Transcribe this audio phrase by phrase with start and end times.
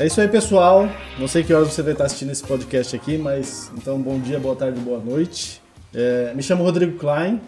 [0.00, 0.88] É isso aí, pessoal.
[1.18, 4.40] Não sei que horas você vai estar assistindo esse podcast aqui, mas então bom dia,
[4.40, 5.62] boa tarde, boa noite.
[5.94, 7.40] É, me chamo Rodrigo Klein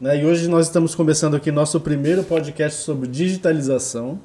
[0.00, 4.20] né, e hoje nós estamos começando aqui nosso primeiro podcast sobre digitalização.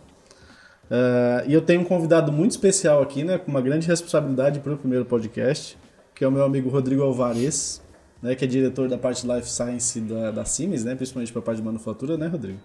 [0.89, 4.73] É, e eu tenho um convidado muito especial aqui, né, com uma grande responsabilidade para
[4.73, 5.77] o primeiro podcast,
[6.13, 7.81] que é o meu amigo Rodrigo Alvarez,
[8.21, 11.43] né, que é diretor da parte Life Science da, da Siemens, né, principalmente para a
[11.43, 12.59] parte de manufatura, né, Rodrigo?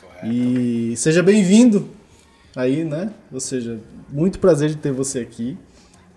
[0.00, 0.26] Correto.
[0.26, 1.88] E seja bem-vindo
[2.56, 3.10] aí, né?
[3.32, 3.78] Ou seja,
[4.08, 5.56] muito prazer de ter você aqui.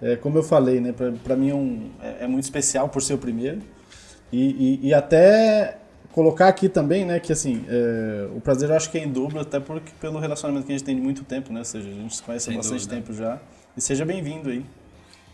[0.01, 0.93] É, como eu falei, né?
[1.23, 3.61] Para mim é, um, é, é, muito especial por ser o primeiro.
[4.31, 5.77] E, e, e, até
[6.15, 7.19] colocar aqui também, né?
[7.19, 10.65] Que assim, é, o prazer eu acho que é em dobro, até porque pelo relacionamento
[10.65, 11.59] que a gente tem de muito tempo, né?
[11.59, 12.95] Ou seja, a gente se conhece há bastante dúvida.
[12.95, 13.37] tempo já.
[13.75, 14.65] E seja bem-vindo aí.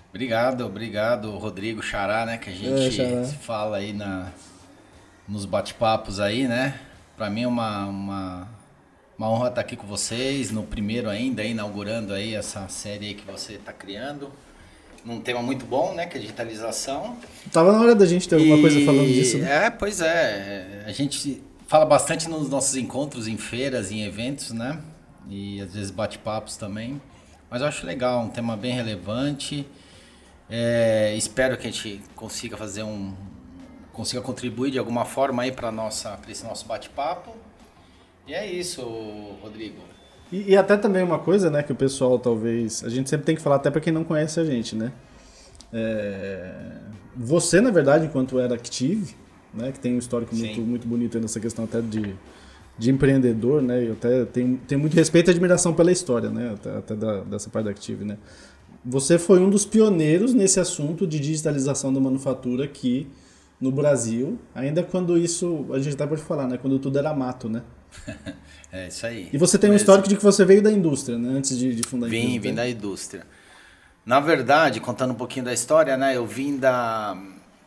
[0.10, 2.40] Obrigado, obrigado, Rodrigo Xará, né?
[2.40, 4.32] Que a gente é, fala aí na,
[5.30, 6.80] nos bate-papos aí, né?
[7.16, 8.48] Para mim é uma, uma
[9.20, 13.54] uma honra estar aqui com vocês, no primeiro ainda, inaugurando aí essa série que você
[13.54, 14.32] está criando.
[15.04, 17.18] Num tema muito bom, né, que é a digitalização.
[17.52, 18.62] Tava na hora da gente ter alguma e...
[18.62, 19.66] coisa falando disso, né?
[19.66, 20.84] É, pois é.
[20.86, 24.80] A gente fala bastante nos nossos encontros, em feiras, em eventos, né?
[25.30, 27.02] E às vezes bate-papos também.
[27.50, 29.68] Mas eu acho legal, um tema bem relevante.
[30.50, 33.14] É, espero que a gente consiga fazer um
[33.94, 37.36] consiga contribuir de alguma forma aí para nossa para esse nosso bate-papo
[38.28, 38.82] e é isso,
[39.42, 39.82] Rodrigo.
[40.32, 42.84] E, e, até também uma coisa, né, que o pessoal talvez.
[42.84, 44.92] A gente sempre tem que falar, até para quem não conhece a gente, né?
[45.74, 46.52] É,
[47.16, 49.16] você, na verdade, enquanto era Active,
[49.54, 52.16] né, que tem um histórico muito, muito bonito nessa questão até de,
[52.78, 53.86] de empreendedor, né?
[53.86, 56.54] Eu até tenho, tenho muito respeito e admiração pela história, né?
[56.54, 58.18] Até, até da, dessa parte da Active, né?
[58.86, 63.08] Você foi um dos pioneiros nesse assunto de digitalização da manufatura aqui
[63.60, 66.58] no Brasil, ainda quando isso, a gente até pode falar, né?
[66.58, 67.62] Quando tudo era mato, né?
[68.72, 69.30] é isso aí.
[69.32, 71.38] E você tem um histórico de que você veio da indústria, né?
[71.38, 72.32] Antes de, de fundar a indústria.
[72.32, 73.28] Vim, vim da indústria.
[74.06, 76.16] Na verdade, contando um pouquinho da história, né?
[76.16, 77.16] Eu vim da...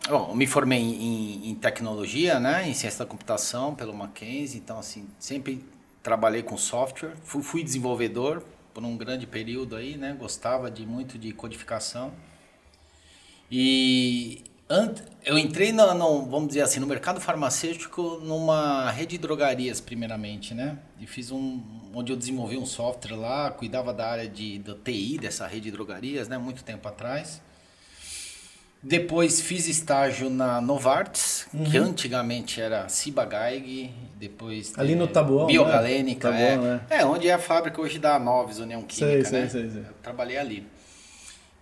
[0.09, 2.69] Bom, eu me formei em, em, tecnologia, né?
[2.69, 4.59] Em ciência da computação pelo Mackenzie.
[4.59, 5.65] Então, assim, sempre
[6.03, 7.13] trabalhei com software.
[7.25, 8.43] Fui, fui desenvolvedor
[8.75, 10.15] por um grande período aí, né?
[10.19, 12.13] Gostava de muito de codificação.
[13.51, 14.43] E
[15.25, 20.55] eu entrei no, no, vamos dizer assim, no mercado farmacêutico numa rede de drogarias primeiramente,
[20.55, 20.79] né?
[21.01, 21.63] E fiz um,
[21.95, 25.71] onde eu desenvolvi um software lá, cuidava da área de da TI dessa rede de
[25.71, 26.37] drogarias, né?
[26.37, 27.41] Muito tempo atrás.
[28.83, 31.65] Depois fiz estágio na Novartis, uhum.
[31.65, 35.53] que antigamente era Ciba-Geigy, depois ali no Tabuão, né?
[35.55, 36.51] Biogalênica, né?
[36.51, 37.01] Tabuão, é, é.
[37.01, 39.49] é, onde é a fábrica hoje da Noves União Química, sei, né?
[39.49, 39.81] Sei, sei, sei.
[39.81, 40.67] Eu trabalhei ali.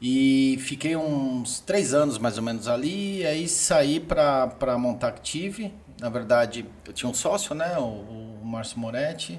[0.04, 5.72] E fiquei uns três anos mais ou menos ali, e aí saí para montar Active.
[6.00, 9.38] Na verdade, eu tinha um sócio, né, o, o Márcio Moretti.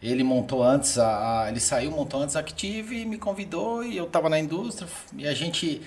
[0.00, 4.04] Ele montou antes, a, a, ele saiu, montou antes a Active me convidou e eu
[4.04, 4.88] estava na indústria.
[5.16, 5.82] E a gente,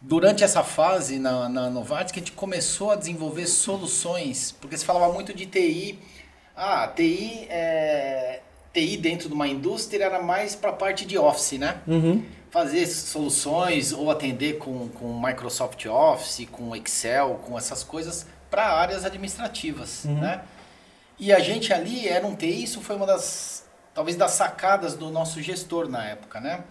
[0.00, 4.84] durante essa fase na, na Novartis, que a gente começou a desenvolver soluções, porque se
[4.84, 6.00] falava muito de TI.
[6.56, 8.40] Ah, TI, é,
[8.72, 11.80] TI dentro de uma indústria era mais para a parte de Office, né?
[11.86, 12.20] Uhum
[12.54, 19.04] fazer soluções ou atender com, com Microsoft Office, com Excel, com essas coisas para áreas
[19.04, 20.20] administrativas, uhum.
[20.20, 20.40] né?
[21.18, 25.10] E a gente ali era um TI, isso foi uma das, talvez das sacadas do
[25.10, 26.62] nosso gestor na época, né?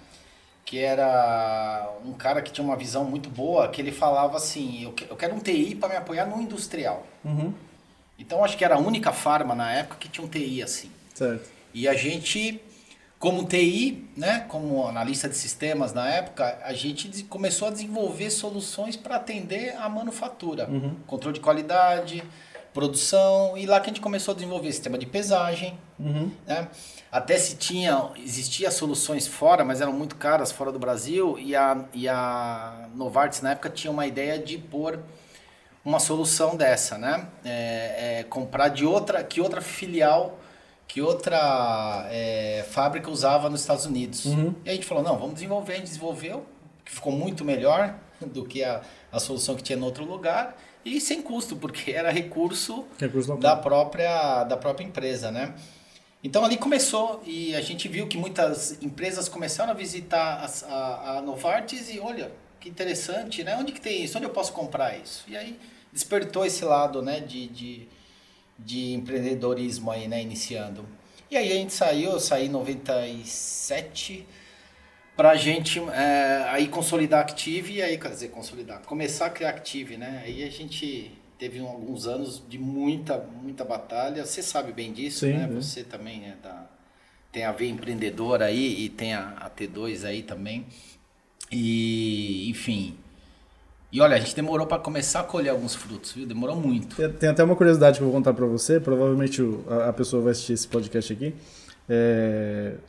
[0.64, 4.96] Que era um cara que tinha uma visão muito boa, que ele falava assim, eu,
[5.10, 7.06] eu quero um TI para me apoiar no industrial.
[7.26, 7.54] Uhum.
[8.18, 10.90] Então acho que era a única farma na época que tinha um TI assim.
[11.14, 11.50] Certo.
[11.74, 12.62] E a gente
[13.24, 18.98] como TI, né, como analista de sistemas na época, a gente começou a desenvolver soluções
[18.98, 20.94] para atender a manufatura, uhum.
[21.08, 22.22] controle de qualidade,
[22.74, 26.30] produção, e lá que a gente começou a desenvolver sistema de pesagem, uhum.
[26.46, 26.68] né?
[27.10, 31.82] Até se tinha, existia soluções fora, mas eram muito caras fora do Brasil, e a,
[31.94, 35.00] e a Novartis na época tinha uma ideia de pôr
[35.86, 37.26] uma solução dessa, né?
[37.46, 40.40] É, é, comprar de outra, que outra filial
[40.94, 44.26] que outra é, fábrica usava nos Estados Unidos.
[44.26, 44.54] Uhum.
[44.64, 45.74] E a gente falou, não, vamos desenvolver.
[45.74, 46.46] A gente desenvolveu,
[46.86, 48.80] que ficou muito melhor do que a,
[49.12, 50.56] a solução que tinha no outro lugar
[50.86, 55.56] e sem custo, porque era recurso, recurso da, própria, da própria empresa, né?
[56.24, 61.18] Então ali começou e a gente viu que muitas empresas começaram a visitar a, a,
[61.18, 63.58] a Novartis e olha, que interessante, né?
[63.58, 64.16] Onde que tem isso?
[64.20, 65.26] Onde eu posso comprar isso?
[65.28, 65.60] E aí
[65.92, 67.88] despertou esse lado, né, de, de
[68.58, 70.86] de empreendedorismo aí, né, iniciando.
[71.30, 74.26] E aí a gente saiu, eu saí em 97
[75.16, 79.98] pra gente é, aí consolidar Active e aí, quer dizer, consolidar, começar a criar Active,
[79.98, 80.22] né?
[80.26, 84.26] Aí a gente teve um, alguns anos de muita, muita batalha.
[84.26, 85.44] Você sabe bem disso, Sim, né?
[85.44, 85.48] É.
[85.48, 86.68] Você também é da,
[87.32, 90.66] tem a ver empreendedor aí e tem a, a T2 aí também.
[91.52, 92.98] E, enfim,
[93.94, 96.26] e olha, a gente demorou para começar a colher alguns frutos, viu?
[96.26, 96.96] Demorou muito.
[96.96, 98.80] Tem, tem até uma curiosidade que eu vou contar para você.
[98.80, 101.36] Provavelmente o, a, a, pessoa vai assistir esse podcast aqui.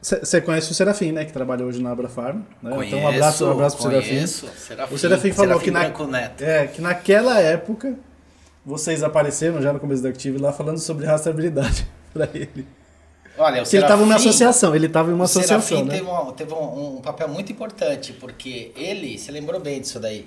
[0.00, 1.26] Você é, conhece o Serafim, né?
[1.26, 2.40] Que trabalha hoje na Abra Farm.
[2.62, 2.70] Né?
[2.70, 4.58] Conheço, então um abraço, um abraço pro conheço, Serafim.
[4.58, 4.94] Serafim.
[4.94, 7.98] O Serafim falou Serafim que, na, é, que naquela época
[8.64, 12.66] vocês apareceram já no começo da Active lá falando sobre rastreabilidade para ele.
[13.36, 15.58] Olha, o Serafim, ele estava em uma associação, ele estava em uma associação.
[15.58, 15.98] O Serafim né?
[15.98, 20.26] teve, um, teve um, um, papel muito importante, porque ele, você lembrou bem disso daí.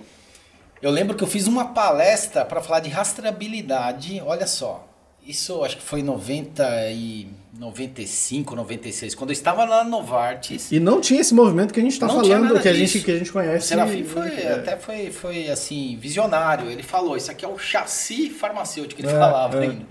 [0.82, 4.88] Eu lembro que eu fiz uma palestra para falar de rastreabilidade, olha só.
[5.26, 7.28] Isso acho que foi em 90 e
[7.60, 10.72] 95, 96, quando eu estava lá na Novartis.
[10.72, 13.18] E não tinha esse movimento que a gente está falando, que a, gente, que a
[13.18, 13.66] gente conhece.
[13.66, 14.54] O Serafim foi, é.
[14.54, 16.70] até foi, foi assim, visionário.
[16.70, 19.68] Ele falou, isso aqui é o chassi farmacêutico, ele é, falava é.
[19.68, 19.86] ainda.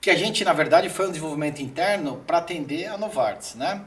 [0.00, 3.80] Que a gente, na verdade, foi um desenvolvimento interno para atender a Novartis, né?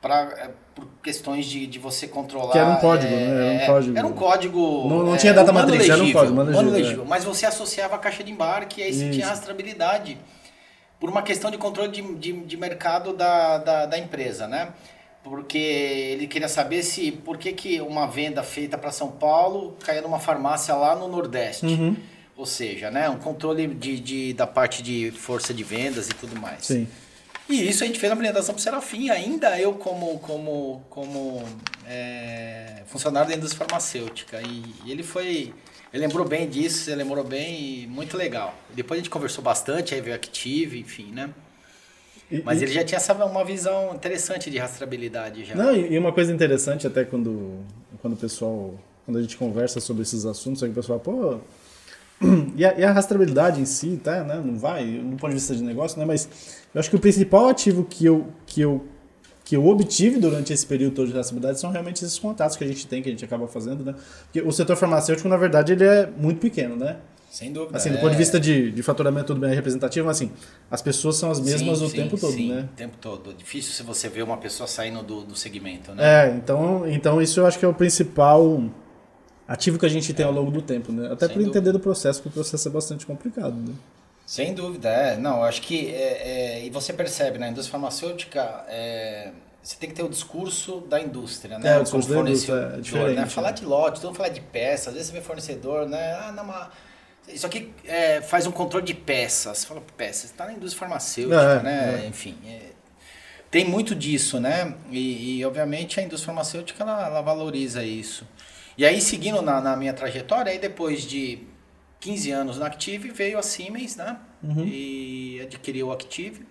[0.00, 0.50] Pra, é,
[0.80, 2.52] por questões de, de você controlar.
[2.52, 3.24] Que era um código, é, né?
[3.24, 3.98] Era um é, código.
[3.98, 4.88] Era um código.
[4.88, 6.36] Não, não tinha data matriz, legível, era um código.
[6.36, 10.18] Mano legível, legível, Mas você associava a caixa de embarque e aí você tinha rastreabilidade
[10.98, 14.68] por uma questão de controle de, de, de mercado da, da, da, empresa, né?
[15.22, 20.02] Porque ele queria saber se por que, que uma venda feita para São Paulo caía
[20.02, 21.66] numa farmácia lá no Nordeste.
[21.66, 21.96] Uhum.
[22.36, 26.40] Ou seja, né, um controle de, de, da parte de força de vendas e tudo
[26.40, 26.66] mais.
[26.66, 26.86] Sim.
[27.50, 31.42] E isso a gente fez na apresentação para o Serafim, ainda eu como, como, como
[31.86, 34.40] é, funcionário da indústria farmacêutica.
[34.40, 35.52] E, e ele foi
[35.92, 38.54] ele lembrou bem disso, ele lembrou bem e muito legal.
[38.74, 41.30] Depois a gente conversou bastante, aí veio Active, enfim, né?
[42.30, 42.64] E, Mas e...
[42.64, 45.56] ele já tinha essa, uma visão interessante de rastreabilidade já.
[45.56, 47.58] Não, e uma coisa interessante até quando,
[48.00, 51.40] quando o pessoal, quando a gente conversa sobre esses assuntos, é que o pessoal, pô,
[52.56, 55.54] e a, e a, rastreabilidade em si, tá, né, não vai, do ponto de vista
[55.54, 56.28] de negócio, né, mas
[56.74, 58.84] eu acho que o principal ativo que eu, que eu
[59.42, 62.66] que eu obtive durante esse período todo de rastreabilidade são realmente esses contatos que a
[62.68, 63.96] gente tem, que a gente acaba fazendo, né?
[64.22, 66.98] Porque o setor farmacêutico, na verdade, ele é muito pequeno, né?
[67.30, 67.76] Sem dúvida.
[67.76, 68.18] Assim, do ponto de é.
[68.18, 70.30] vista de, de faturamento tudo bem representativo, mas assim,
[70.70, 72.68] as pessoas são as mesmas sim, o sim, tempo todo, sim, né?
[72.72, 73.34] o tempo todo.
[73.34, 76.26] Difícil se você ver uma pessoa saindo do, do segmento, né?
[76.28, 78.62] É, então, então isso eu acho que é o principal
[79.50, 81.12] ativo que a gente tem ao longo do tempo, né?
[81.12, 83.74] Até para entender do processo, porque o processo é bastante complicado, né?
[84.24, 85.16] Sem dúvida, é.
[85.16, 85.92] Não, acho que.
[85.92, 87.50] É, é, e você percebe, na né?
[87.50, 91.74] indústria farmacêutica, é, você tem que ter o discurso da indústria, né?
[91.74, 93.16] É, o discurso indústria é diferente.
[93.16, 93.26] Né?
[93.26, 96.12] Falar de lote, todo falar de peças, às vezes você vê fornecedor, né?
[96.14, 96.68] Ah, não, mas
[97.34, 99.58] isso aqui é, faz um controle de peças.
[99.58, 102.06] Você fala, peças, está na indústria farmacêutica, é, né?
[102.06, 102.38] Enfim,
[103.50, 104.74] tem muito disso, né?
[104.92, 108.24] E, e, obviamente a indústria farmacêutica ela, ela valoriza isso.
[108.80, 111.40] E aí, seguindo na, na minha trajetória, aí depois de
[112.00, 114.16] 15 anos na Active, veio a Siemens, né?
[114.42, 114.66] Uhum.
[114.66, 116.46] E adquiriu o Active,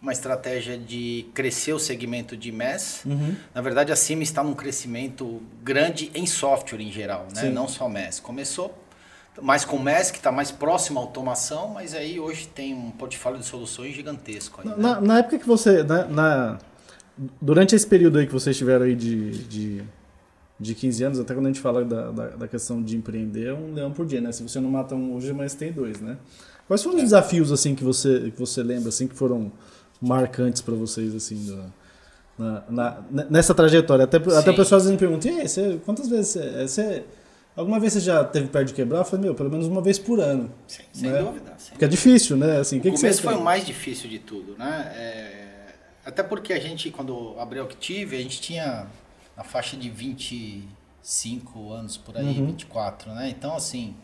[0.00, 3.02] uma estratégia de crescer o segmento de MES.
[3.04, 3.36] Uhum.
[3.54, 7.50] Na verdade, a Siemens está num crescimento grande em software em geral, né?
[7.50, 8.18] Não só MES.
[8.18, 8.82] Começou
[9.42, 12.92] mais com o MES, que está mais próximo à automação, mas aí hoje tem um
[12.92, 14.62] portfólio de soluções gigantesco.
[14.62, 15.06] Aí, na, né?
[15.06, 15.82] na, época que você...
[15.82, 16.58] Na, na,
[17.42, 19.84] durante esse período aí que vocês tiveram aí de, de
[20.58, 23.54] de 15 anos, até quando a gente fala da, da, da, questão de empreender, é
[23.54, 24.30] um leão por dia, né?
[24.30, 26.16] Se você não mata um hoje, mas tem dois, né?
[26.68, 27.04] Quais foram os é.
[27.04, 29.52] desafios, assim, que você, que você lembra, assim, que foram
[30.00, 31.58] marcantes para vocês, assim,
[32.38, 34.04] na, na, nessa trajetória?
[34.04, 37.04] Até, até o pessoal me perguntam, e aí, você, quantas vezes você, você...
[37.56, 38.98] Alguma vez você já teve perto de quebrar?
[38.98, 40.50] Eu falei, meu, pelo menos uma vez por ano.
[40.66, 41.22] Sim, sem né?
[41.22, 41.52] dúvida.
[41.56, 42.58] Sem porque é difícil, né?
[42.58, 44.92] Assim, o que começo que foi o mais difícil de tudo, né?
[44.96, 45.44] É...
[46.04, 48.88] Até porque a gente, quando abriu o Active, a gente tinha
[49.36, 52.46] na faixa de 25 anos por aí, uhum.
[52.46, 53.28] 24, né?
[53.28, 53.94] Então, assim,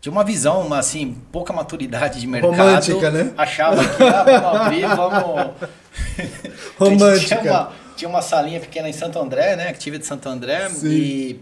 [0.00, 2.50] tinha uma visão, uma, assim, pouca maturidade de mercado.
[2.50, 3.32] Romântica, né?
[3.36, 5.54] Achava que, ah, vamos abrir, vamos...
[6.78, 7.40] Romântica.
[7.40, 9.68] tinha, uma, tinha uma salinha pequena em Santo André, né?
[9.68, 10.68] Activa de Santo André.
[10.68, 10.88] Sim.
[10.88, 11.40] E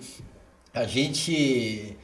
[0.72, 1.96] a gente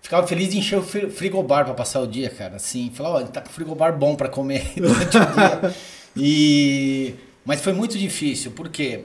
[0.00, 2.56] ficava feliz de encher o frigobar para passar o dia, cara.
[2.56, 5.74] Assim, falar, olha, tá com frigobar bom para comer durante o dia.
[6.16, 7.14] E...
[7.44, 9.04] Mas foi muito difícil, porque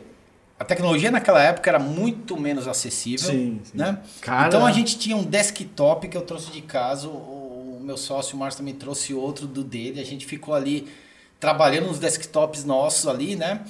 [0.60, 3.30] a tecnologia naquela época era muito menos acessível.
[3.30, 3.78] Sim, sim.
[3.78, 4.00] Né?
[4.22, 4.48] Cara...
[4.48, 8.40] Então a gente tinha um desktop que eu trouxe de casa, o, meu sócio o
[8.40, 10.88] Márcio também trouxe outro do dele, a gente ficou ali
[11.40, 13.62] trabalhando nos desktops nossos ali, né?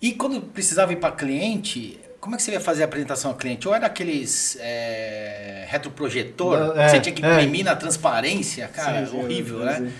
[0.00, 3.36] E quando precisava ir para cliente, como é que você ia fazer a apresentação ao
[3.36, 3.68] cliente?
[3.68, 7.64] Ou era aqueles é, retroprojetor, é, você tinha que imprimir é.
[7.64, 9.92] na transparência, cara, sim, horrível, né?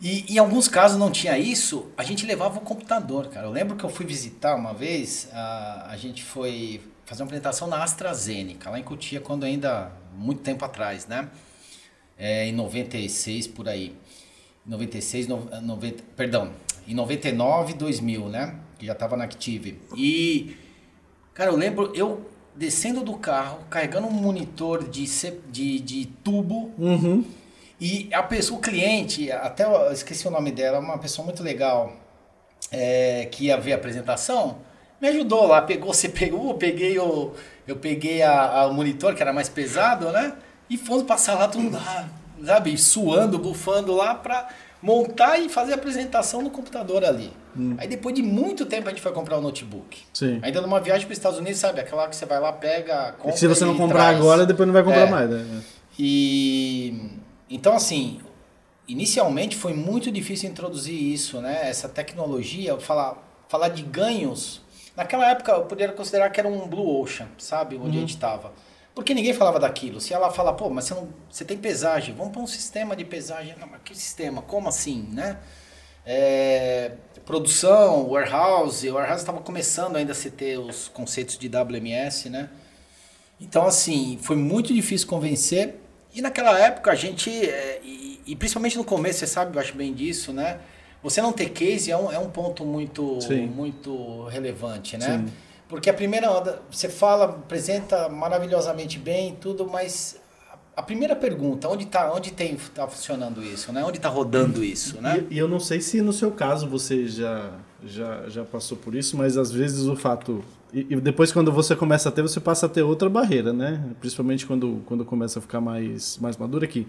[0.00, 3.46] E em alguns casos não tinha isso, a gente levava o computador, cara.
[3.46, 7.68] Eu lembro que eu fui visitar uma vez, a, a gente foi fazer uma apresentação
[7.68, 11.28] na AstraZeneca, lá em Cotia, quando ainda, muito tempo atrás, né?
[12.16, 13.94] É, em 96, por aí.
[14.64, 16.50] 96, no, 90, perdão,
[16.88, 18.54] em 99, 2000, né?
[18.78, 19.78] Que já tava na Active.
[19.94, 20.56] E,
[21.34, 25.04] cara, eu lembro, eu descendo do carro, carregando um monitor de,
[25.50, 26.72] de, de tubo.
[26.78, 27.39] Uhum
[27.80, 31.96] e a pessoa, o cliente, até eu esqueci o nome dela, uma pessoa muito legal
[32.70, 34.58] é, que ia ver a apresentação,
[35.00, 37.32] me ajudou lá, pegou, você pegou, eu peguei o,
[37.66, 40.34] eu peguei a, a, o monitor que era mais pesado, né?
[40.68, 42.06] E fomos passar lá, mundo lá,
[42.44, 44.48] sabe, suando, bufando lá pra
[44.82, 47.32] montar e fazer a apresentação no computador ali.
[47.56, 47.76] Hum.
[47.78, 50.02] Aí depois de muito tempo a gente foi comprar o um notebook.
[50.12, 50.38] Sim.
[50.42, 51.80] Ainda numa viagem para os Estados Unidos, sabe?
[51.80, 53.34] Aquela que você vai lá, pega, compra.
[53.34, 54.18] E se você não comprar traz.
[54.18, 55.10] agora, depois não vai comprar é.
[55.10, 55.62] mais, né?
[55.98, 57.19] E
[57.50, 58.20] então, assim,
[58.86, 61.68] inicialmente foi muito difícil introduzir isso, né?
[61.68, 64.62] Essa tecnologia, falar, falar de ganhos.
[64.96, 67.76] Naquela época eu poderia considerar que era um blue ocean, sabe?
[67.76, 67.96] Onde uhum.
[67.96, 68.52] a gente estava.
[68.94, 70.00] Porque ninguém falava daquilo.
[70.00, 73.04] Se ela fala, pô, mas você, não, você tem pesagem, vamos para um sistema de
[73.04, 73.54] pesagem.
[73.58, 74.42] Não, mas que sistema?
[74.42, 75.38] Como assim, né?
[76.04, 76.92] É,
[77.24, 78.88] produção, warehouse.
[78.90, 82.50] O warehouse estava começando ainda a se ter os conceitos de WMS, né?
[83.40, 85.79] Então, assim, foi muito difícil convencer.
[86.14, 89.74] E naquela época a gente, é, e, e, principalmente no começo, você sabe, eu acho
[89.74, 90.58] bem disso, né?
[91.02, 93.18] Você não ter case é um, é um ponto muito,
[93.54, 95.18] muito relevante, né?
[95.18, 95.32] Sim.
[95.68, 100.20] Porque a primeira onda, você fala, apresenta maravilhosamente bem tudo, mas
[100.76, 103.84] a primeira pergunta, onde está onde tem, tá funcionando isso, né?
[103.84, 105.24] Onde está rodando isso, né?
[105.30, 107.50] E, e, eu não sei se no seu caso você já,
[107.84, 111.74] já, já passou por isso, mas às vezes o fato e, e, depois, quando você
[111.74, 113.82] começa a ter, você passa a ter outra barreira, né?
[114.00, 116.86] Principalmente quando, quando começa a ficar mais, mais madura aqui.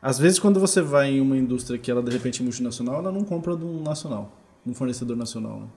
[0.00, 3.10] Às vezes, quando você vai em uma indústria que ela de repente é multinacional, ela
[3.10, 4.32] não compra de um nacional,
[4.64, 5.68] de um fornecedor nacional, né?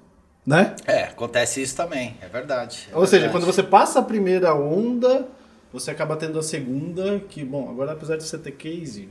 [0.45, 0.75] né?
[0.85, 2.87] É, acontece isso também, é verdade.
[2.91, 3.09] É Ou verdade.
[3.09, 5.27] seja, quando você passa a primeira onda,
[5.71, 9.09] você acaba tendo a segunda, que, bom, agora apesar de você ter case.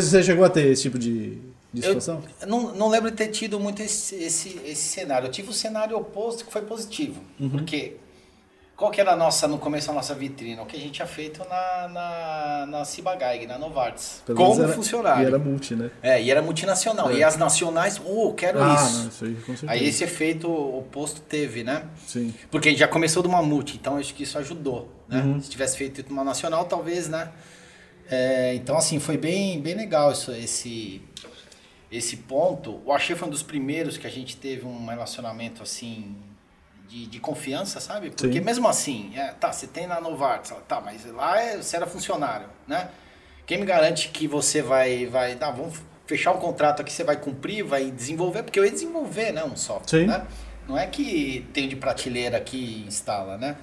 [0.00, 1.38] Você, você chegou a ter esse tipo de,
[1.72, 2.22] de situação?
[2.40, 5.26] Eu não, não lembro de ter tido muito esse, esse, esse cenário.
[5.28, 7.20] Eu tive o cenário oposto que foi positivo.
[7.38, 7.50] Uhum.
[7.50, 7.96] Porque
[8.76, 10.60] qual que era a nossa, no começo, a nossa vitrine?
[10.60, 14.20] O que a gente tinha feito na, na, na Cibagaig, na Novartis.
[14.26, 15.22] Pelo como era, funcionário.
[15.22, 15.90] E era multi, né?
[16.02, 17.10] É, e era multinacional.
[17.10, 17.18] É.
[17.18, 18.98] E as nacionais, oh, quero ah, isso.
[18.98, 19.72] Não, isso aí, com certeza.
[19.72, 21.84] aí esse efeito oposto teve, né?
[22.04, 22.34] Sim.
[22.50, 24.88] Porque a gente já começou de uma multi, então acho que isso ajudou.
[25.08, 25.22] Né?
[25.22, 25.40] Uhum.
[25.40, 27.30] Se tivesse feito uma nacional, talvez, né?
[28.10, 31.02] É, então, assim, foi bem, bem legal isso, esse
[31.90, 36.16] esse ponto, o Axê foi um dos primeiros que a gente teve um relacionamento assim
[36.88, 38.10] de, de confiança, sabe?
[38.10, 38.44] Porque Sim.
[38.44, 42.48] mesmo assim, é, tá, você tem na Novartis, tá, mas lá é, você era funcionário,
[42.66, 42.88] né?
[43.46, 47.16] Quem me garante que você vai, vai, tá, vamos fechar um contrato aqui, você vai
[47.16, 50.06] cumprir, vai desenvolver, porque eu ia desenvolver, né, um software, Sim.
[50.06, 50.26] né?
[50.66, 53.56] Não é que tem de prateleira aqui e instala, né?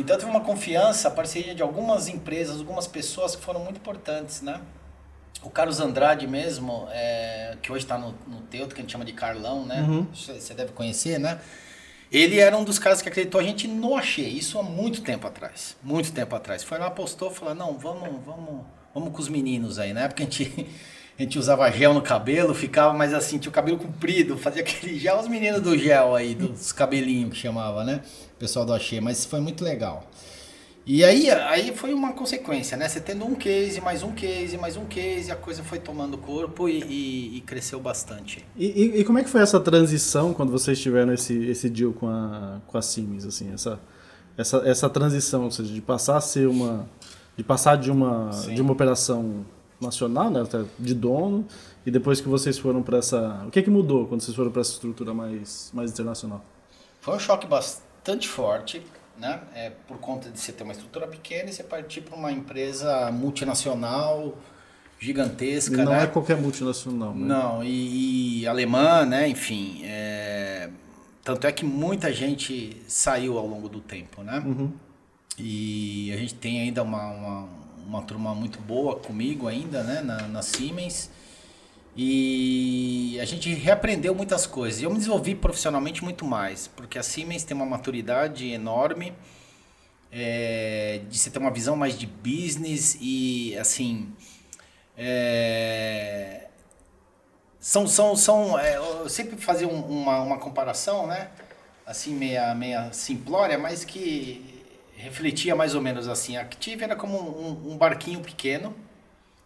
[0.00, 4.42] Então teve uma confiança, a parceria de algumas empresas, algumas pessoas que foram muito importantes,
[4.42, 4.60] né?
[5.42, 9.04] O Carlos Andrade mesmo, é, que hoje está no, no Teuto, que a gente chama
[9.04, 9.82] de Carlão, né?
[9.82, 10.06] Uhum.
[10.14, 11.40] Você deve conhecer, né?
[12.10, 15.26] Ele era um dos caras que acreditou a gente no Achei, isso há muito tempo
[15.26, 15.76] atrás.
[15.82, 16.62] Muito tempo atrás.
[16.62, 18.64] Foi lá, postou, falou, não, vamos, vamos,
[18.94, 20.08] vamos com os meninos aí, né?
[20.08, 20.66] Porque a gente,
[21.18, 24.98] a gente usava gel no cabelo, ficava mais assim, tinha o cabelo comprido, fazia aquele
[24.98, 28.00] gel, os meninos do gel aí, dos cabelinhos que chamava, né?
[28.38, 30.04] Pessoal do Achei, mas foi muito legal.
[30.90, 32.88] E aí, aí foi uma consequência, né?
[32.88, 36.66] Você tendo um case, mais um case, mais um case, a coisa foi tomando corpo
[36.66, 38.42] e, e, e cresceu bastante.
[38.56, 41.92] E, e, e, como é que foi essa transição quando vocês tiveram esse, esse deal
[41.92, 43.78] com a, com a Siemens, assim, essa,
[44.34, 46.88] essa, essa transição, ou seja, de passar a ser uma...
[47.36, 49.44] de passar de uma, de uma operação
[49.78, 50.42] nacional, né,
[50.78, 51.46] de dono,
[51.84, 53.44] e depois que vocês foram para essa...
[53.46, 56.42] O que é que mudou quando vocês foram para essa estrutura mais, mais internacional?
[57.02, 57.87] Foi um choque bastante
[58.28, 58.82] forte,
[59.18, 59.40] né?
[59.54, 63.10] É por conta de você ter uma estrutura pequena e você partir para uma empresa
[63.10, 64.36] multinacional
[65.00, 66.04] gigantesca, e não né?
[66.04, 67.26] é qualquer multinacional, né?
[67.26, 69.28] Não, e, e alemã, né?
[69.28, 70.70] Enfim, é...
[71.22, 74.42] tanto é que muita gente saiu ao longo do tempo, né?
[74.44, 74.72] Uhum.
[75.38, 77.48] E a gente tem ainda uma, uma,
[77.86, 80.02] uma turma muito boa comigo ainda, né?
[80.02, 81.10] Na, na Siemens.
[82.00, 84.80] E a gente reaprendeu muitas coisas.
[84.80, 89.12] Eu me desenvolvi profissionalmente muito mais, porque a Siemens tem uma maturidade enorme,
[90.12, 94.12] é, de você ter uma visão mais de business e assim.
[94.96, 96.46] É,
[97.58, 101.30] são, são, são, é, eu sempre fazia um, uma, uma comparação, né?
[101.84, 104.64] Assim, meia, meia simplória, mas que
[104.96, 106.36] refletia mais ou menos assim.
[106.36, 108.72] A Active era como um, um barquinho pequeno,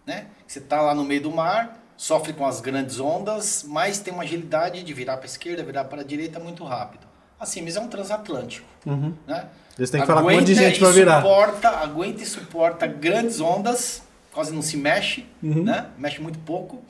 [0.04, 0.26] né?
[0.46, 4.22] Você tá lá no meio do mar, Sofre com as grandes ondas, mas tem uma
[4.22, 7.06] agilidade de virar para a esquerda, virar para a direita muito rápido.
[7.38, 8.66] A Siemens é um transatlântico.
[8.86, 9.14] Uhum.
[9.26, 9.46] Né?
[9.78, 11.22] Eles têm que falar com um monte de gente para virar.
[11.22, 15.64] Suporta, aguenta e suporta grandes ondas, quase não se mexe, uhum.
[15.64, 15.86] né?
[15.98, 16.82] mexe muito pouco.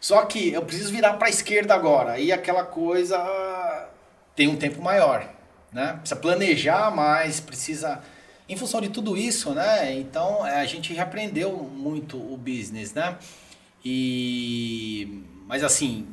[0.00, 2.18] Só que eu preciso virar para a esquerda agora.
[2.18, 3.18] E aquela coisa
[4.34, 5.28] tem um tempo maior.
[5.72, 5.98] Né?
[6.00, 8.00] Precisa planejar mais, precisa.
[8.48, 9.94] Em função de tudo isso, né?
[9.94, 13.16] Então é, a gente reaprendeu muito o business, né?
[13.84, 15.22] E.
[15.46, 16.06] Mas assim,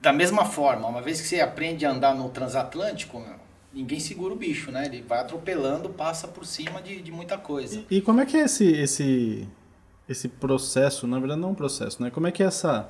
[0.00, 3.24] da mesma forma, uma vez que você aprende a andar no transatlântico,
[3.72, 4.86] ninguém segura o bicho, né?
[4.86, 7.84] Ele vai atropelando, passa por cima de, de muita coisa.
[7.90, 9.48] E, e como é que é esse, esse,
[10.08, 12.10] esse processo, na verdade não um processo, né?
[12.10, 12.88] Como é que é essa...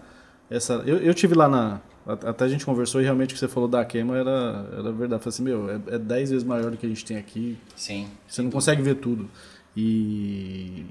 [0.50, 1.80] essa eu, eu tive lá na...
[2.04, 5.12] Até a gente conversou e realmente o que você falou da queima era, era verdade.
[5.12, 7.56] Eu falei assim, meu, é, é dez vezes maior do que a gente tem aqui.
[7.76, 8.08] Sim.
[8.26, 9.30] Você não consegue ver tudo.
[9.76, 10.84] E...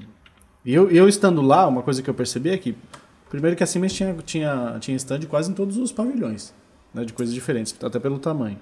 [0.64, 2.76] E eu, eu estando lá, uma coisa que eu percebi é que,
[3.30, 6.54] primeiro que a Siemens tinha, tinha, tinha stand quase em todos os pavilhões,
[6.94, 8.60] né, de coisas diferentes, até pelo tamanho.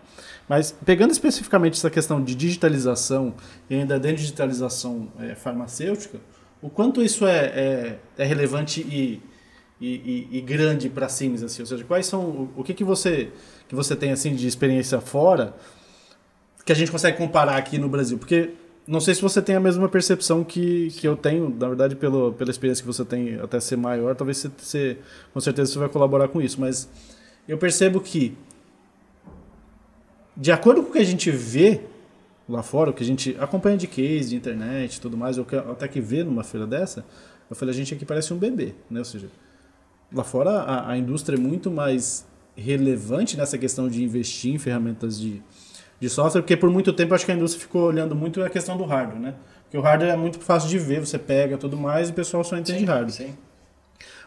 [0.48, 3.34] Mas pegando especificamente essa questão de digitalização
[3.70, 6.20] e ainda dentro de digitalização é, farmacêutica,
[6.62, 9.22] o quanto isso é, é, é relevante e,
[9.80, 12.74] e, e, e grande para a Siemens, assim, ou seja, quais são o, o que,
[12.74, 13.32] que você
[13.68, 15.56] que você tem assim de experiência fora
[16.66, 18.52] que a gente consegue comparar aqui no Brasil, porque
[18.90, 22.34] não sei se você tem a mesma percepção que, que eu tenho, na verdade, pelo,
[22.34, 24.98] pela experiência que você tem até ser maior, talvez você, você
[25.32, 26.90] com certeza você vai colaborar com isso, mas
[27.48, 28.36] eu percebo que
[30.36, 31.82] de acordo com o que a gente vê
[32.48, 35.46] lá fora, o que a gente acompanha de case, de internet e tudo mais, ou
[35.72, 37.06] até que vê numa feira dessa,
[37.48, 39.00] eu falei, a gente aqui parece um bebê, né?
[39.00, 39.28] Ou seja,
[40.12, 45.20] lá fora a, a indústria é muito mais relevante nessa questão de investir em ferramentas
[45.20, 45.44] de,
[46.00, 48.78] de software, porque por muito tempo acho que a indústria ficou olhando muito a questão
[48.78, 49.34] do hardware, né?
[49.64, 52.44] Porque o hardware é muito fácil de ver, você pega tudo mais e o pessoal
[52.44, 53.12] só entende sim, hardware.
[53.12, 53.36] Sim.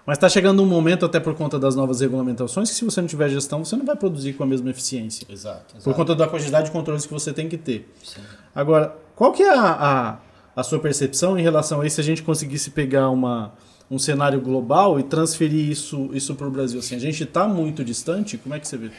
[0.05, 3.09] Mas está chegando um momento, até por conta das novas regulamentações, que se você não
[3.09, 5.26] tiver gestão, você não vai produzir com a mesma eficiência.
[5.31, 5.75] Exato.
[5.75, 5.85] exato.
[5.85, 7.89] Por conta da quantidade de controles que você tem que ter.
[8.02, 8.21] Sim.
[8.54, 10.17] Agora, qual que é a, a,
[10.56, 13.52] a sua percepção em relação a isso, se a gente conseguisse pegar uma,
[13.89, 16.80] um cenário global e transferir isso, isso para o Brasil?
[16.80, 18.37] Assim, a gente está muito distante?
[18.37, 18.91] Como é que você vê?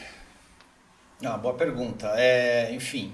[1.24, 2.12] Ah, boa pergunta.
[2.16, 3.12] É, enfim,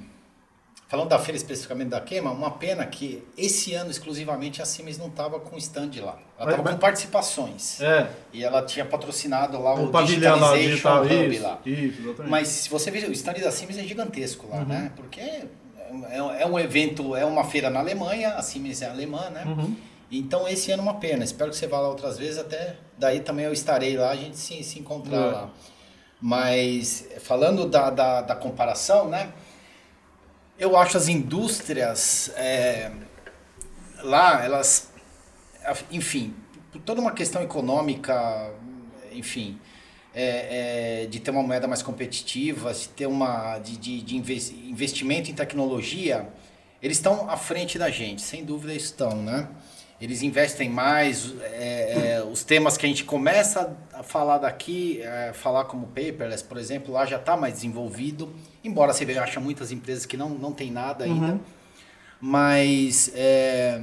[0.91, 5.07] falando da feira especificamente da queima, uma pena que esse ano exclusivamente a Siemens não
[5.07, 6.19] estava com stand lá.
[6.39, 7.81] Ela estava com participações.
[7.81, 8.11] É.
[8.33, 11.59] E ela tinha patrocinado lá o, o Digitalization lá, Hub isso, lá.
[11.65, 14.65] Isso, Mas se você ver, o stand da Siemens é gigantesco lá, uhum.
[14.67, 14.93] né?
[14.97, 15.49] Porque é,
[16.41, 19.45] é, um evento, é uma feira na Alemanha, a Siemens é alemã, né?
[19.47, 19.77] Uhum.
[20.11, 21.23] Então esse ano é uma pena.
[21.23, 24.37] Espero que você vá lá outras vezes, até daí também eu estarei lá, a gente
[24.37, 25.31] se, se encontrar é.
[25.31, 25.51] lá.
[26.21, 29.33] Mas falando da, da, da, comparação, né?
[30.59, 32.93] Eu acho as indústrias é,
[34.03, 34.91] lá, elas,
[35.91, 36.35] enfim,
[36.71, 38.53] por toda uma questão econômica,
[39.11, 39.59] enfim,
[40.15, 45.31] é, é, de ter uma moeda mais competitiva, de ter uma de, de, de investimento
[45.31, 46.29] em tecnologia,
[46.83, 49.49] eles estão à frente da gente, sem dúvida estão, né?
[50.01, 55.33] Eles investem mais, é, é, os temas que a gente começa a falar daqui, é,
[55.35, 58.35] falar como paperless, por exemplo, lá já está mais desenvolvido,
[58.65, 61.41] embora você acha muitas empresas que não, não tem nada ainda, uhum.
[62.19, 63.83] mas é,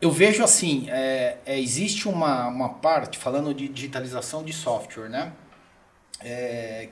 [0.00, 5.32] eu vejo assim, é, é, existe uma, uma parte, falando de digitalização de software, né?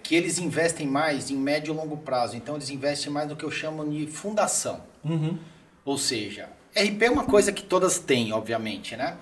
[0.02, 3.42] que eles investem mais em médio e longo prazo, então eles investem mais no que
[3.42, 4.84] eu chamo de fundação.
[5.02, 5.38] Uhum.
[5.82, 9.16] Ou seja, RP é uma coisa que todas têm, obviamente, né?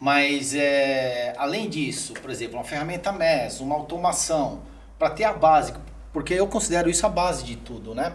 [0.00, 4.62] Mas é, além disso, por exemplo, uma ferramenta MES, uma automação,
[4.98, 5.74] para ter a base,
[6.12, 8.14] porque eu considero isso a base de tudo, né?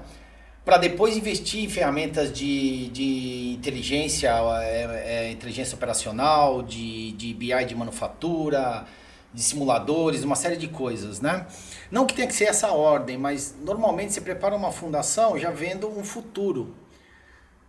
[0.66, 4.32] Para depois investir em ferramentas de, de inteligência,
[4.64, 8.86] é, é, inteligência operacional, de, de BI de manufatura,
[9.34, 11.46] de simuladores, uma série de coisas, né?
[11.92, 15.88] Não que tenha que ser essa ordem, mas normalmente você prepara uma fundação já vendo
[15.88, 16.76] um futuro,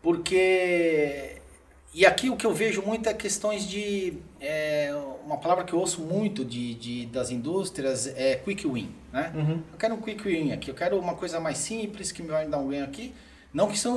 [0.02, 1.36] porque.
[1.94, 4.14] E aqui o que eu vejo muito é questões de.
[4.40, 8.94] É, uma palavra que eu ouço muito de, de, das indústrias é quick win.
[9.12, 9.32] Né?
[9.34, 9.62] Uhum.
[9.72, 12.46] Eu quero um quick win aqui, eu quero uma coisa mais simples que me vai
[12.46, 13.14] dar um ganho aqui.
[13.52, 13.88] Não que isso,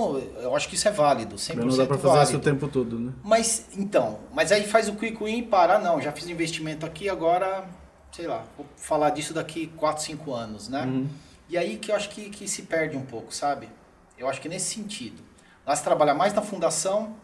[0.42, 2.24] eu acho que isso é válido, 100% Não dá para fazer válido.
[2.24, 3.14] isso o tempo todo, né?
[3.24, 7.08] Mas, então, mas aí faz o quick win e para, não, já fiz investimento aqui,
[7.08, 7.66] agora,
[8.12, 10.84] sei lá, vou falar disso daqui 4, 5 anos, né?
[10.84, 11.08] Uhum.
[11.48, 13.70] E aí que eu acho que, que se perde um pouco, sabe?
[14.18, 15.24] Eu acho que nesse sentido.
[15.66, 17.16] Lá se trabalha mais na fundação,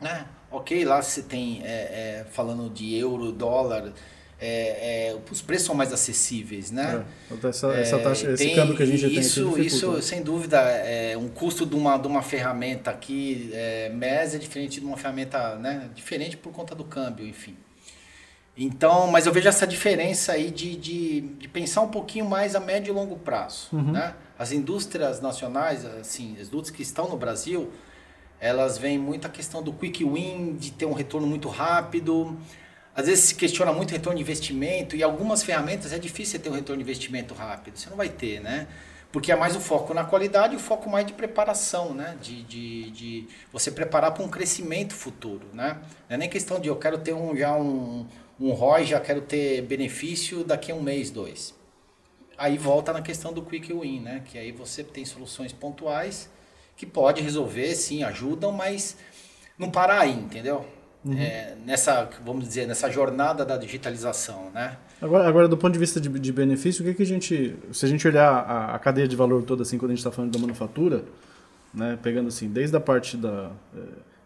[0.00, 0.26] né?
[0.50, 3.92] Ok, lá você tem, é, é, falando de euro, dólar,
[4.40, 7.04] é, é os preços são mais acessíveis, né?
[7.30, 10.60] É, essa, essa taxa, esse tem, câmbio que a gente isso, tem Isso, sem dúvida,
[10.60, 14.96] é um custo de uma, de uma ferramenta aqui, é, MES é diferente de uma
[14.96, 15.90] ferramenta, né?
[15.94, 17.56] Diferente por conta do câmbio, enfim.
[18.56, 22.60] Então, mas eu vejo essa diferença aí de, de, de pensar um pouquinho mais a
[22.60, 23.68] médio e longo prazo.
[23.72, 23.92] Uhum.
[23.92, 24.14] Né?
[24.38, 27.70] As indústrias nacionais, assim, as indústrias que estão no Brasil,
[28.40, 32.36] elas veem muito a questão do quick win, de ter um retorno muito rápido.
[32.94, 36.48] Às vezes se questiona muito o retorno de investimento e algumas ferramentas é difícil ter
[36.48, 37.76] um retorno de investimento rápido.
[37.76, 38.68] Você não vai ter, né?
[39.10, 42.16] Porque é mais o foco na qualidade e o foco mais de preparação, né?
[42.20, 45.78] De, de, de você preparar para um crescimento futuro, né?
[46.08, 48.06] Não é nem questão de eu quero ter um, já um,
[48.40, 51.54] um ROI, já quero ter benefício daqui a um mês, dois.
[52.36, 54.22] Aí volta na questão do quick win, né?
[54.24, 56.28] Que aí você tem soluções pontuais
[56.76, 58.96] que pode resolver, sim, ajudam, mas
[59.58, 60.66] não parar aí, entendeu?
[61.04, 61.16] Uhum.
[61.18, 64.76] É, nessa, vamos dizer, nessa jornada da digitalização, né?
[65.00, 67.84] Agora, agora do ponto de vista de, de benefício, o que, que a gente, se
[67.84, 70.32] a gente olhar a, a cadeia de valor toda, assim, quando a gente está falando
[70.32, 71.04] da manufatura,
[71.74, 73.50] né, pegando assim, desde a parte da...
[73.76, 73.80] É,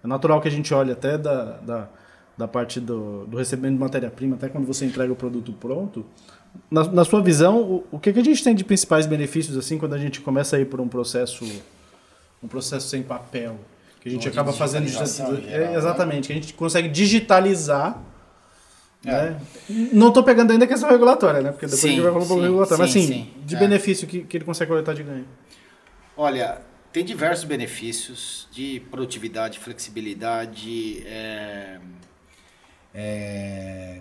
[0.05, 1.89] é natural que a gente olhe até da, da,
[2.37, 6.07] da parte do, do recebimento de matéria-prima, até quando você entrega o produto pronto,
[6.71, 9.79] na, na sua visão, o, o que, que a gente tem de principais benefícios, assim,
[9.79, 11.45] quando a gente começa a ir por um processo,
[12.43, 13.59] um processo sem papel?
[14.01, 15.77] que a gente acaba fazendo geral, é, né?
[15.77, 16.27] exatamente, né?
[16.27, 18.01] que a gente consegue digitalizar.
[19.05, 19.11] É.
[19.11, 19.41] Né?
[19.93, 21.53] Não estou pegando ainda a questão regulatória, né?
[21.53, 22.83] Porque depois sim, a gente vai falar um pouco regulatório.
[22.83, 23.59] Mas sim, sim de é.
[23.59, 25.27] benefício que, que ele consegue coletar de ganho.
[26.17, 26.61] Olha,
[26.93, 31.79] tem diversos benefícios de produtividade, flexibilidade, é,
[32.95, 34.01] é,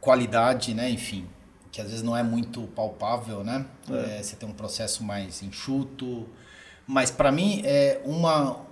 [0.00, 0.88] qualidade, né?
[0.88, 1.26] Enfim,
[1.70, 3.66] que às vezes não é muito palpável, né?
[3.90, 4.18] É.
[4.18, 6.28] é você tem um processo mais enxuto,
[6.86, 8.68] mas para mim é uma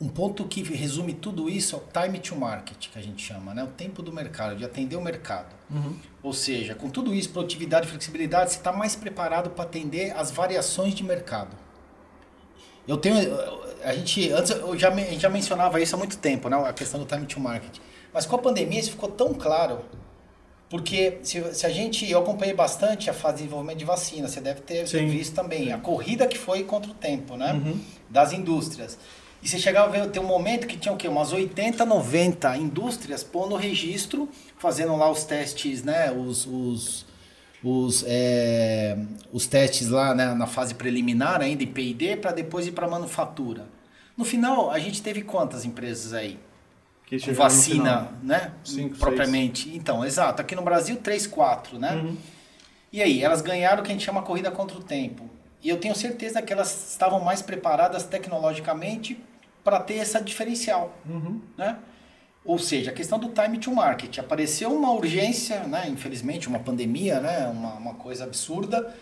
[0.00, 3.52] um ponto que resume tudo isso é o time to market, que a gente chama,
[3.52, 3.62] né?
[3.62, 5.54] o tempo do mercado, de atender o mercado.
[5.70, 5.94] Uhum.
[6.22, 10.30] Ou seja, com tudo isso, produtividade e flexibilidade, você está mais preparado para atender as
[10.30, 11.54] variações de mercado.
[12.88, 13.16] Eu tenho.
[13.84, 14.32] A gente.
[14.32, 16.56] Antes eu já, já mencionava isso há muito tempo, né?
[16.66, 17.78] A questão do time to market.
[18.12, 19.84] Mas com a pandemia isso ficou tão claro.
[20.70, 22.08] Porque se, se a gente.
[22.08, 25.08] Eu acompanhei bastante a fase de desenvolvimento de vacina, você deve ter Sim.
[25.08, 25.72] visto também.
[25.72, 27.52] A corrida que foi contra o tempo, né?
[27.52, 27.80] Uhum.
[28.08, 28.96] Das indústrias.
[29.42, 31.08] E você chegava a ver, tem um momento que tinha o quê?
[31.08, 34.28] Umas 80, 90 indústrias pondo registro,
[34.58, 36.12] fazendo lá os testes, né?
[36.12, 37.06] Os, os,
[37.64, 38.96] os, é,
[39.32, 40.34] os testes lá né?
[40.34, 43.66] na fase preliminar ainda em P&D para depois ir para manufatura.
[44.16, 46.38] No final, a gente teve quantas empresas aí?
[47.18, 48.52] Com vacina, né?
[48.64, 49.64] Cinco, Propriamente.
[49.64, 49.76] Seis.
[49.76, 50.40] Então, exato.
[50.40, 51.94] Aqui no Brasil, três, quatro, né?
[51.94, 52.16] Uhum.
[52.92, 55.28] E aí, elas ganharam o que a gente chama corrida contra o tempo.
[55.62, 59.22] E eu tenho certeza que elas estavam mais preparadas tecnologicamente
[59.62, 61.40] para ter essa diferencial, uhum.
[61.56, 61.76] né?
[62.44, 64.18] Ou seja, a questão do time to market.
[64.18, 65.86] Apareceu uma urgência, né?
[65.88, 67.46] infelizmente, uma pandemia, né?
[67.48, 68.94] uma, uma coisa absurda,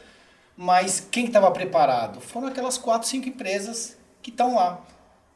[0.56, 2.20] mas quem estava preparado?
[2.20, 4.80] Foram aquelas quatro, cinco empresas que estão lá.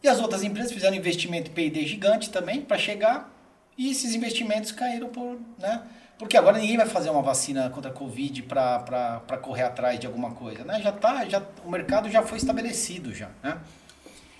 [0.03, 3.33] E as outras empresas fizeram investimento P&D gigante também para chegar
[3.79, 5.39] e esses investimentos caíram por...
[5.59, 5.83] Né?
[6.19, 10.33] Porque agora ninguém vai fazer uma vacina contra a Covid para correr atrás de alguma
[10.33, 10.65] coisa.
[10.65, 10.81] Né?
[10.83, 13.31] Já tá, já, o mercado já foi estabelecido já.
[13.43, 13.59] Né?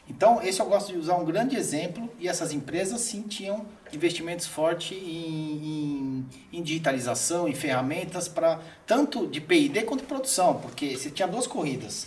[0.09, 4.47] Então, esse eu gosto de usar um grande exemplo, e essas empresas sim tinham investimentos
[4.47, 10.97] fortes em, em, em digitalização, em ferramentas para tanto de P&D quanto de produção, porque
[10.97, 12.07] você tinha duas corridas.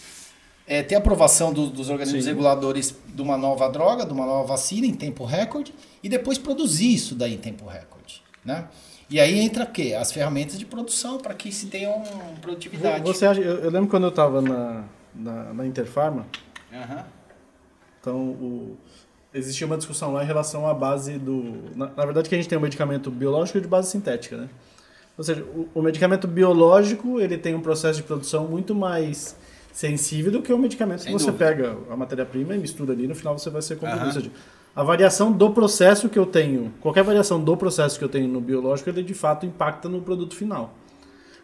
[0.67, 2.29] É, ter aprovação do, dos organismos sim.
[2.29, 6.93] reguladores de uma nova droga, de uma nova vacina em tempo recorde, e depois produzir
[6.93, 8.23] isso daí em tempo recorde.
[8.43, 8.67] Né?
[9.07, 9.95] E aí entra o quê?
[9.99, 12.01] As ferramentas de produção para que se tenham
[12.41, 13.03] produtividade.
[13.03, 16.25] Você acha, eu, eu lembro quando eu estava na, na, na Interfarma,
[16.71, 17.03] uhum.
[18.05, 18.77] Então, o,
[19.33, 21.71] existia uma discussão lá em relação à base do.
[21.75, 24.49] Na, na, verdade, que a gente tem um medicamento biológico e de base sintética, né?
[25.17, 29.35] Ou seja, o, o, medicamento biológico ele tem um processo de produção muito mais
[29.75, 31.45] sensível do que o medicamento Sem que você dúvida.
[31.45, 33.73] pega a matéria-prima e mistura ali, no final você vai ser.
[33.73, 34.31] Uhum.
[34.73, 38.39] A variação do processo que eu tenho, qualquer variação do processo que eu tenho no
[38.39, 40.73] biológico, ele de fato impacta no produto final.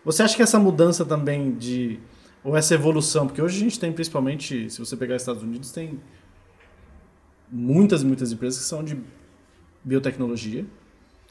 [0.06, 2.00] Você acha que essa mudança também de.
[2.42, 5.74] ou essa evolução, porque hoje a gente tem principalmente, se você pegar os Estados Unidos,
[5.74, 6.00] tem
[7.52, 8.98] muitas, muitas empresas que são de
[9.84, 10.66] biotecnologia.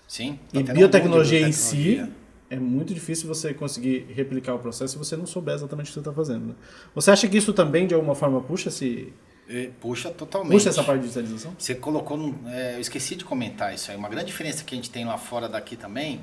[0.07, 0.39] Sim.
[0.53, 2.07] E biotecnologia, em si
[2.51, 5.95] é muito difícil você conseguir replicar o processo se você não souber exatamente o que
[5.95, 6.49] você está fazendo.
[6.49, 6.55] Né?
[6.95, 9.13] Você acha que isso também, de alguma forma, puxa se
[9.81, 10.53] Puxa totalmente.
[10.53, 11.53] Puxa essa parte de digitalização?
[11.59, 12.17] Você colocou.
[12.17, 13.97] No, é, eu esqueci de comentar isso aí.
[13.97, 16.21] Uma grande diferença que a gente tem lá fora daqui também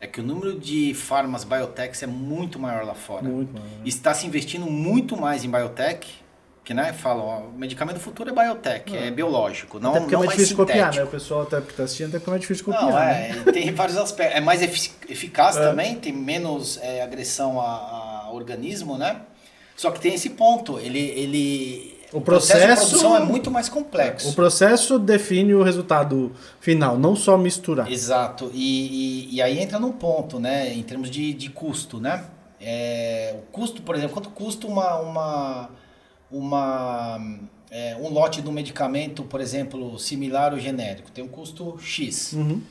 [0.00, 3.26] é que o número de farmas biotechs é muito maior lá fora.
[3.26, 3.66] Muito maior.
[3.86, 6.08] Está se investindo muito mais em biotech
[6.68, 10.00] que né, falam, ó, o medicamento do futuro é biotech, é, é biológico, não, até
[10.00, 10.84] porque não é mais difícil sintético.
[10.84, 11.08] copiar, né?
[11.08, 12.82] O pessoal até que está assistindo, até porque é mais difícil copiar.
[12.82, 13.52] Não, é, né?
[13.54, 14.36] tem vários aspectos.
[14.36, 15.62] É mais eficaz é.
[15.62, 19.22] também, tem menos é, agressão a, a, organismo, né?
[19.74, 23.50] Só que tem esse ponto, ele, ele O processo, o processo de produção é muito
[23.50, 24.28] mais complexo.
[24.28, 27.90] O processo define o resultado final, não só misturar.
[27.90, 28.50] Exato.
[28.52, 30.74] E, e, e aí entra num ponto, né?
[30.74, 32.26] Em termos de, de custo, né?
[32.60, 35.70] É, o custo, por exemplo, quanto custa uma, uma,
[36.30, 37.18] uma,
[37.70, 41.10] é, um lote de um medicamento, por exemplo, similar ou genérico?
[41.10, 42.32] Tem um custo X.
[42.32, 42.62] Uhum.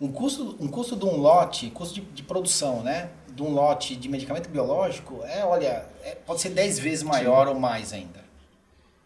[0.00, 3.10] Um, custo, um custo de um lote, custo de, de produção, né?
[3.34, 7.54] De um lote de medicamento biológico é, olha, é, pode ser 10 vezes maior Sim.
[7.54, 8.24] ou mais ainda.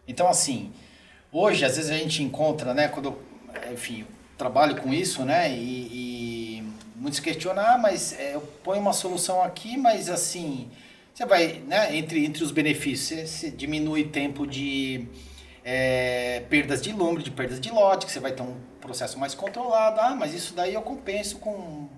[0.07, 0.71] Então, assim,
[1.31, 3.21] hoje, às vezes a gente encontra, né, quando eu,
[3.71, 4.05] enfim,
[4.37, 6.63] trabalho com isso, né, e, e
[6.95, 10.69] muitos questionam, ah, mas é, eu ponho uma solução aqui, mas assim,
[11.19, 15.05] você vai, né, entre, entre os benefícios, você, você diminui tempo de
[15.65, 19.35] é, perdas de lume, de perdas de lote, que você vai ter um processo mais
[19.35, 21.89] controlado, ah, mas isso daí eu compenso com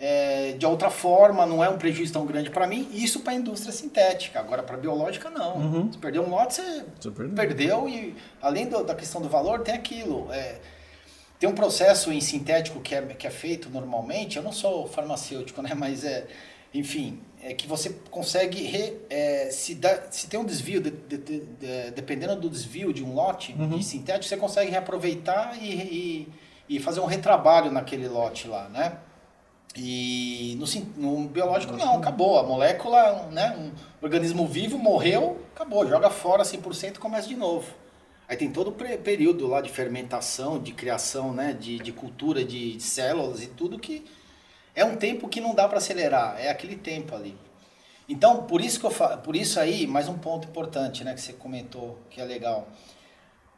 [0.00, 2.88] é, de outra forma, não é um prejuízo tão grande para mim.
[2.92, 4.40] Isso para a indústria sintética.
[4.40, 5.56] Agora, para a biológica, não.
[5.56, 5.92] Uhum.
[5.92, 7.34] Se perdeu um lote, você, você perdeu.
[7.34, 7.88] perdeu.
[7.88, 10.32] E além do, da questão do valor, tem aquilo.
[10.32, 10.60] É,
[11.38, 14.38] tem um processo em sintético que é, que é feito normalmente.
[14.38, 15.72] Eu não sou farmacêutico, né?
[15.74, 16.26] mas é,
[16.74, 21.16] enfim, é que você consegue re, é, se, dá, se tem um desvio, de, de,
[21.16, 23.68] de, dependendo do desvio de um lote uhum.
[23.68, 26.28] de sintético, você consegue reaproveitar e, e,
[26.68, 28.98] e fazer um retrabalho naquele lote lá, né?
[29.76, 30.66] E no,
[31.00, 32.36] no, biológico não, acabou.
[32.40, 33.70] A molécula, né, um
[34.02, 37.70] organismo vivo morreu, acabou, joga fora 100% e começa de novo.
[38.28, 42.76] Aí tem todo o período lá de fermentação, de criação, né, de, de cultura de,
[42.76, 44.04] de células e tudo que
[44.76, 47.36] é um tempo que não dá para acelerar, é aquele tempo ali.
[48.08, 51.20] Então, por isso que eu falo, por isso aí, mais um ponto importante, né, que
[51.20, 52.68] você comentou, que é legal.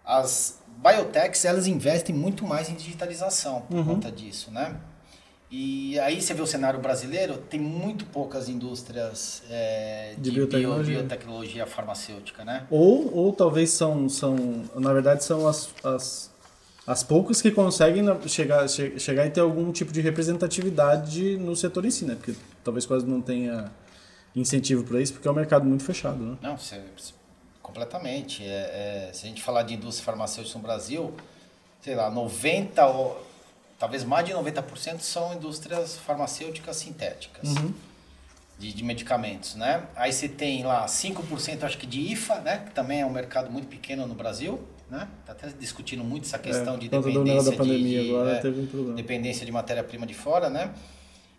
[0.05, 3.85] As biotechs, elas investem muito mais em digitalização por uhum.
[3.85, 4.81] conta disso, né?
[5.51, 10.85] E aí você vê o cenário brasileiro, tem muito poucas indústrias é, de, de biotecnologia.
[10.85, 11.67] Bio, biotecnologia.
[11.67, 12.67] farmacêutica, né?
[12.71, 14.37] Ou, ou talvez são, são,
[14.75, 16.31] na verdade, são as, as,
[16.89, 21.91] as poucas que conseguem chegar, chegar e ter algum tipo de representatividade no setor em
[21.91, 22.15] si, né?
[22.15, 23.71] Porque talvez quase não tenha
[24.35, 26.39] incentivo para isso, porque é um mercado muito fechado, né?
[26.41, 26.81] Não, você,
[27.61, 28.43] completamente.
[28.43, 31.15] É, é, se a gente falar de indústria farmacêutica no Brasil,
[31.83, 32.83] sei lá, 90
[33.79, 37.51] talvez mais de 90% são indústrias farmacêuticas sintéticas.
[37.51, 37.75] Uhum.
[38.59, 39.87] De, de, medicamentos, né?
[39.95, 42.65] Aí você tem lá 5% acho que de IFA, né?
[42.67, 45.09] Que também é um mercado muito pequeno no Brasil, né?
[45.27, 48.61] Tá até discutindo muito essa questão é, de dependência da pandemia de, agora é, teve
[48.61, 48.97] um problema.
[48.97, 50.73] dependência de matéria-prima de fora, né?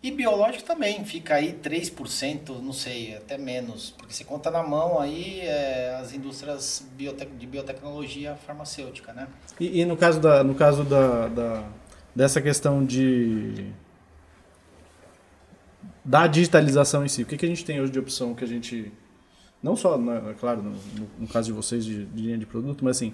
[0.02, 4.98] E biológico também, fica aí 3%, não sei, até menos, porque se conta na mão
[4.98, 9.28] aí é, as indústrias biotec de biotecnologia farmacêutica, né?
[9.58, 11.64] E, e, no caso da, no caso da, da
[12.14, 13.72] dessa questão de
[16.04, 17.22] da digitalização em si.
[17.22, 18.90] O que, que a gente tem hoje de opção que a gente
[19.62, 20.74] não só, né, claro, no,
[21.18, 23.12] no, caso de vocês de, de, linha de produto, mas assim,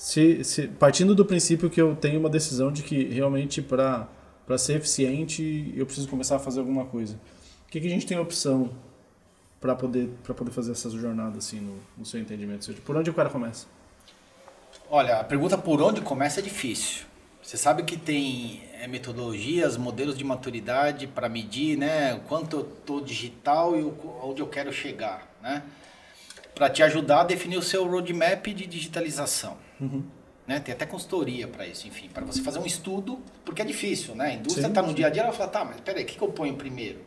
[0.00, 4.08] se, se, partindo do princípio que eu tenho uma decisão de que realmente para
[4.56, 7.20] ser eficiente eu preciso começar a fazer alguma coisa.
[7.66, 8.70] O que, que a gente tem opção
[9.60, 12.72] para poder para poder fazer essas jornadas assim no, no seu entendimento?
[12.80, 13.66] Por onde o cara começa?
[14.88, 17.04] Olha, a pergunta por onde começa é difícil.
[17.42, 22.62] Você sabe que tem é, metodologias, modelos de maturidade para medir né, o quanto eu
[22.62, 25.30] estou digital e o, onde eu quero chegar.
[25.42, 25.62] Né?
[26.60, 29.56] Para te ajudar a definir o seu roadmap de digitalização.
[29.80, 30.04] Uhum.
[30.46, 30.60] Né?
[30.60, 34.26] Tem até consultoria para isso, enfim, para você fazer um estudo, porque é difícil, né?
[34.26, 36.22] A indústria está no dia a dia, ela fala, tá, mas peraí, o que, que
[36.22, 36.98] eu ponho primeiro?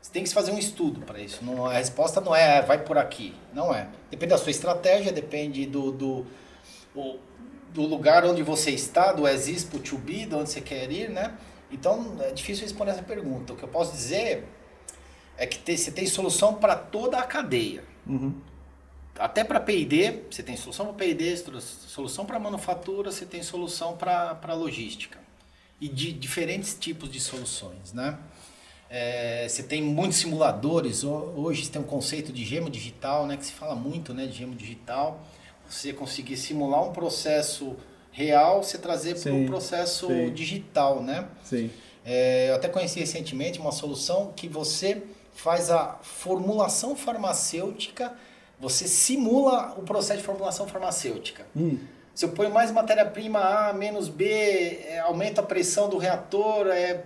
[0.00, 1.44] Você tem que fazer um estudo para isso.
[1.44, 3.34] Não, a resposta não é, vai por aqui.
[3.52, 3.88] Não é.
[4.10, 6.26] Depende da sua estratégia, depende do, do
[6.96, 7.18] o,
[7.74, 11.36] do lugar onde você está, do exist to be, de onde você quer ir, né?
[11.70, 13.52] Então é difícil responder essa pergunta.
[13.52, 14.48] O que eu posso dizer
[15.36, 17.84] é que tem, você tem solução para toda a cadeia.
[18.06, 18.32] Uhum.
[19.18, 21.36] Até para P&D, você tem solução para P&D,
[21.86, 25.18] solução para manufatura, você tem solução para logística.
[25.80, 28.18] E de diferentes tipos de soluções, né?
[28.90, 33.36] É, você tem muitos simuladores, hoje tem um conceito de gemo digital, né?
[33.36, 35.20] Que se fala muito né, de gemo digital
[35.68, 37.76] você conseguir simular um processo
[38.10, 40.32] real, você trazer para o processo sim.
[40.32, 41.28] digital, né?
[41.44, 41.70] Sim.
[42.04, 45.02] É, eu até conheci recentemente uma solução que você
[45.34, 48.12] faz a formulação farmacêutica,
[48.60, 51.46] você simula o processo de formulação farmacêutica.
[51.56, 51.78] Hum.
[52.14, 57.04] Se eu ponho mais matéria-prima A menos B, é, aumenta a pressão do reator, é,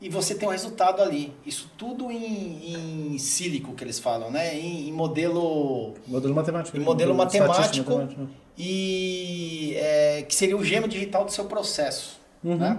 [0.00, 1.32] e você tem um resultado ali.
[1.44, 4.54] Isso tudo em, em sílico que eles falam, né?
[4.58, 8.28] Em, em modelo modelo matemático, em modelo matemático, matemático.
[8.56, 12.56] e é, que seria o gema digital do seu processo, uhum.
[12.56, 12.78] né?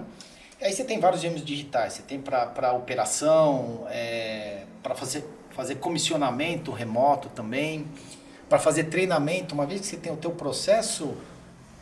[0.60, 1.94] Aí você tem vários gêmeos digitais.
[1.94, 7.86] Você tem para operação, é, para fazer fazer comissionamento remoto também,
[8.48, 11.14] para fazer treinamento, uma vez que você tem o teu processo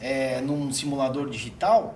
[0.00, 1.94] é, num simulador digital,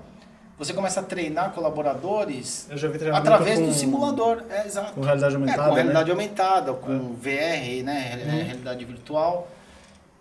[0.59, 2.69] você começa a treinar colaboradores
[3.13, 4.45] através com, do simulador.
[4.49, 4.93] É, exato.
[4.93, 5.63] Com realidade aumentada.
[5.63, 6.13] É, com realidade né?
[6.13, 6.99] aumentada, com é.
[6.99, 8.23] VR, né?
[8.25, 8.45] Uhum.
[8.45, 9.49] Realidade virtual.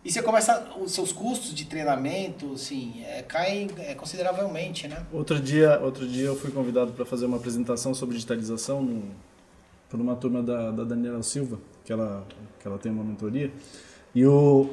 [0.03, 5.05] E você começa, os seus custos de treinamento, assim, é, caem é, consideravelmente, né?
[5.13, 9.03] Outro dia, outro dia eu fui convidado para fazer uma apresentação sobre digitalização no,
[9.93, 12.25] por uma turma da, da Daniela Silva, que ela,
[12.59, 13.51] que ela tem uma mentoria.
[14.15, 14.67] E o,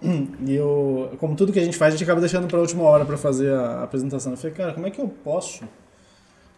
[0.46, 2.82] e eu, como tudo que a gente faz, a gente acaba deixando para a última
[2.84, 4.32] hora para fazer a apresentação.
[4.32, 5.62] Eu falei, cara, como é que eu posso?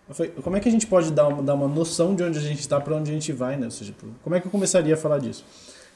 [0.08, 2.38] Eu falei, como é que a gente pode dar uma, dar uma noção de onde
[2.38, 3.64] a gente está para onde a gente vai, né?
[3.64, 5.44] Ou seja, como é que eu começaria a falar disso?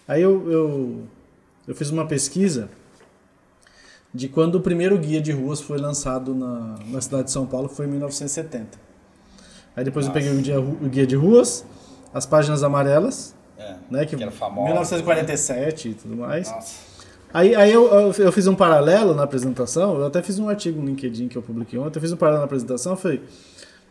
[0.09, 1.03] Aí eu, eu,
[1.69, 2.69] eu fiz uma pesquisa
[4.13, 7.69] de quando o primeiro guia de ruas foi lançado na, na cidade de São Paulo,
[7.69, 8.77] foi em 1970.
[9.77, 10.19] Aí depois Nossa.
[10.19, 11.65] eu peguei o guia, o guia de ruas,
[12.13, 15.95] as páginas amarelas, é, né, que, que era famosa, 1947 né?
[15.95, 16.51] e tudo mais.
[16.51, 16.89] Nossa.
[17.33, 20.81] Aí, aí eu, eu, eu, fiz um paralelo na apresentação, eu até fiz um artigo
[20.81, 23.23] no LinkedIn que eu publiquei ontem, eu fiz um paralelo na apresentação, falei,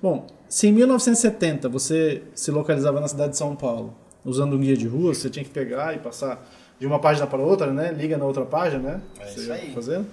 [0.01, 3.93] bom, se em 1970 você se localizava na cidade de São Paulo,
[4.25, 6.43] usando um guia de rua, você tinha que pegar e passar
[6.80, 7.91] de uma página para outra, né?
[7.91, 9.01] Liga na outra página, né?
[9.19, 9.71] É isso aí.
[9.73, 10.06] Fazendo.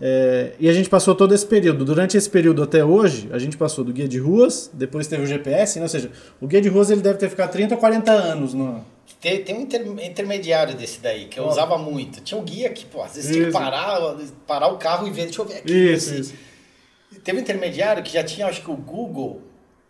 [0.00, 1.84] É, e a gente passou todo esse período.
[1.84, 5.26] Durante esse período até hoje, a gente passou do guia de ruas, depois teve o
[5.26, 5.84] GPS, né?
[5.84, 8.84] ou seja, o guia de ruas ele deve ter ficado 30 ou 40 anos no,
[9.20, 11.48] tem, tem um inter, intermediário desse daí, que eu oh.
[11.48, 12.20] usava muito.
[12.20, 13.38] Tinha um guia que, pô, às vezes isso.
[13.38, 15.72] tinha que parar, parar o carro e ver, deixa eu ver aqui.
[15.72, 16.34] Isso, isso.
[17.24, 19.40] Teve um intermediário que já tinha, acho que o Google,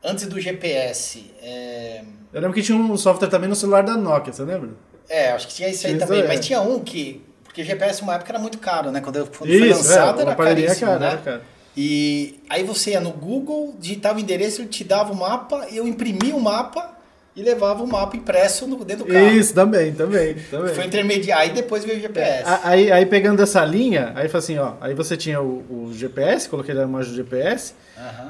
[0.03, 1.31] antes do GPS.
[1.43, 2.03] É...
[2.33, 4.71] Eu lembro que tinha um software também no celular da Nokia, você lembra?
[5.09, 6.23] É, acho que tinha isso aí isso também.
[6.23, 6.27] É.
[6.27, 7.23] Mas tinha um que.
[7.57, 9.01] Porque GPS uma época era muito caro, né?
[9.01, 11.07] Quando, quando isso, foi lançado é, era caríssimo, caro, né?
[11.07, 11.41] Era caro.
[11.75, 15.89] E aí você ia no Google, digitava o endereço, ele te dava o mapa, eu
[15.89, 16.95] imprimia o mapa
[17.35, 19.29] e levava o mapa impresso no, dentro do carro.
[19.29, 20.35] Isso, também, também.
[20.51, 20.75] também.
[20.75, 22.47] Foi intermediário, aí depois veio o GPS.
[22.47, 25.95] É, aí, aí pegando essa linha, aí foi assim, ó, aí você tinha o, o
[25.95, 27.73] GPS, coloquei a imagem do GPS,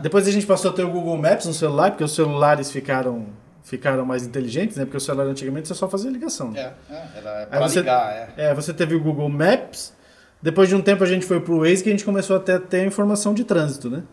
[0.02, 3.26] depois a gente passou a ter o Google Maps no celular, porque os celulares ficaram
[3.66, 4.84] ficaram mais inteligentes, né?
[4.84, 6.52] Porque o celular antigamente você só fazia ligação.
[6.52, 6.72] Né?
[6.88, 8.28] É, é, era pra você, ligar, é.
[8.36, 9.92] É, você teve o Google Maps,
[10.40, 12.86] depois de um tempo a gente foi pro Waze que a gente começou a ter,
[12.86, 14.04] informação de trânsito, né?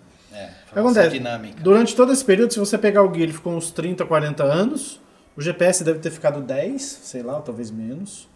[0.76, 1.62] Acontece, dinâmica.
[1.62, 5.00] Durante todo esse período, se você pegar o guia, ele ficou uns 30, 40 anos.
[5.38, 8.28] O GPS deve ter ficado 10, sei lá, ou talvez menos.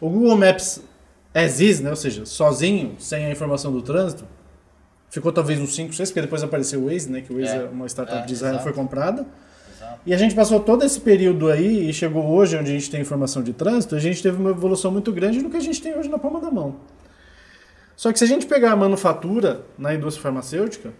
[0.00, 0.82] O Google Maps
[1.34, 4.24] as is, né, ou seja, sozinho, sem a informação do trânsito,
[5.10, 7.60] ficou talvez uns 5, 6, porque depois apareceu o Waze, né, que o Waze é,
[7.60, 9.26] é uma startup é, de Israel, foi comprada.
[9.74, 10.00] Exato.
[10.06, 13.00] E a gente passou todo esse período aí e chegou hoje, onde a gente tem
[13.00, 15.96] informação de trânsito, a gente teve uma evolução muito grande no que a gente tem
[15.96, 16.76] hoje na palma da mão.
[17.96, 20.92] Só que se a gente pegar a manufatura na indústria farmacêutica,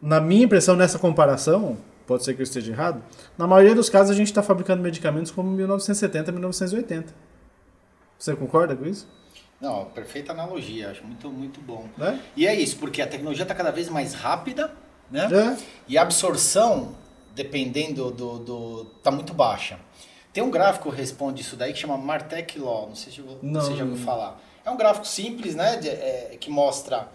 [0.00, 3.02] na minha impressão, nessa comparação, pode ser que eu esteja errado,
[3.36, 7.14] na maioria dos casos a gente está fabricando medicamentos como 1970, 1980.
[8.18, 9.06] Você concorda com isso?
[9.60, 11.88] Não, perfeita analogia, acho muito, muito bom.
[11.98, 12.18] É?
[12.36, 14.70] E é isso, porque a tecnologia está cada vez mais rápida,
[15.10, 15.28] né?
[15.32, 15.56] É.
[15.88, 16.94] E a absorção,
[17.36, 18.84] dependendo do, do.
[19.02, 19.78] tá muito baixa.
[20.32, 23.74] Tem um gráfico que responde isso daí que chama Martech Law, não sei se você
[23.74, 24.40] já ouviu falar.
[24.64, 25.76] É um gráfico simples, né?
[25.76, 27.08] De, é, que mostra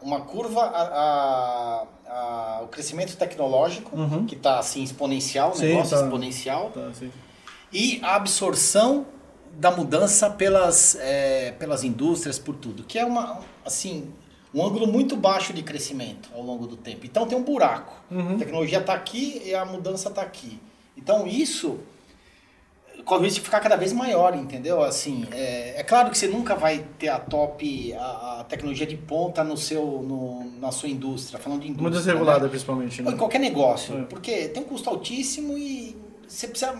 [0.00, 4.24] uma curva, a, a, a, o crescimento tecnológico, uhum.
[4.24, 6.04] que está assim exponencial, o negócio tá.
[6.04, 6.90] exponencial, tá,
[7.70, 9.06] e a absorção
[9.52, 14.12] da mudança pelas, é, pelas indústrias, por tudo, que é uma, assim,
[14.54, 17.04] um ângulo muito baixo de crescimento ao longo do tempo.
[17.04, 17.92] Então tem um buraco.
[18.10, 18.36] Uhum.
[18.36, 20.60] A tecnologia está aqui e a mudança está aqui.
[20.96, 21.80] Então isso
[23.04, 24.82] corre o risco de ficar cada vez maior, entendeu?
[24.82, 28.96] Assim, é, é, claro que você nunca vai ter a top, a, a tecnologia de
[28.96, 31.90] ponta no seu, no, na sua indústria, falando de indústria.
[31.90, 32.48] Muito desregulada, né?
[32.48, 33.02] principalmente.
[33.02, 33.08] Né?
[33.08, 34.02] Ou em qualquer negócio, é.
[34.04, 36.72] porque tem um custo altíssimo e você precisa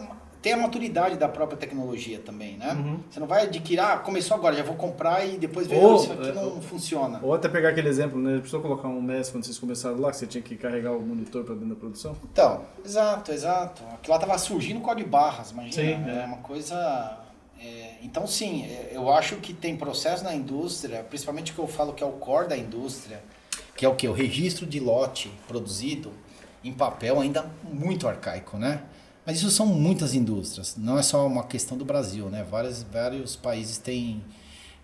[0.44, 2.74] ter a maturidade da própria tecnologia também, né?
[2.74, 3.00] Uhum.
[3.10, 6.12] Você não vai adquirir, ah, começou agora, já vou comprar e depois ver se isso
[6.12, 7.18] aqui é, não funciona.
[7.22, 8.36] Ou até pegar aquele exemplo, né?
[8.36, 11.44] Precisou colocar um MES quando vocês começaram lá, que você tinha que carregar o monitor
[11.44, 12.14] para dentro da produção?
[12.30, 13.82] Então, exato, exato.
[13.94, 15.72] Aquilo lá tava surgindo com de barras, imagina.
[15.72, 16.22] Sim, é.
[16.22, 17.20] é uma coisa...
[17.58, 21.66] É, então, sim, é, eu acho que tem processo na indústria, principalmente o que eu
[21.66, 23.24] falo que é o core da indústria,
[23.74, 24.06] que é o que?
[24.06, 26.12] O registro de lote produzido
[26.62, 28.82] em papel ainda muito arcaico, né?
[29.26, 32.44] Mas isso são muitas indústrias, não é só uma questão do Brasil, né?
[32.48, 34.22] Vários, vários países têm,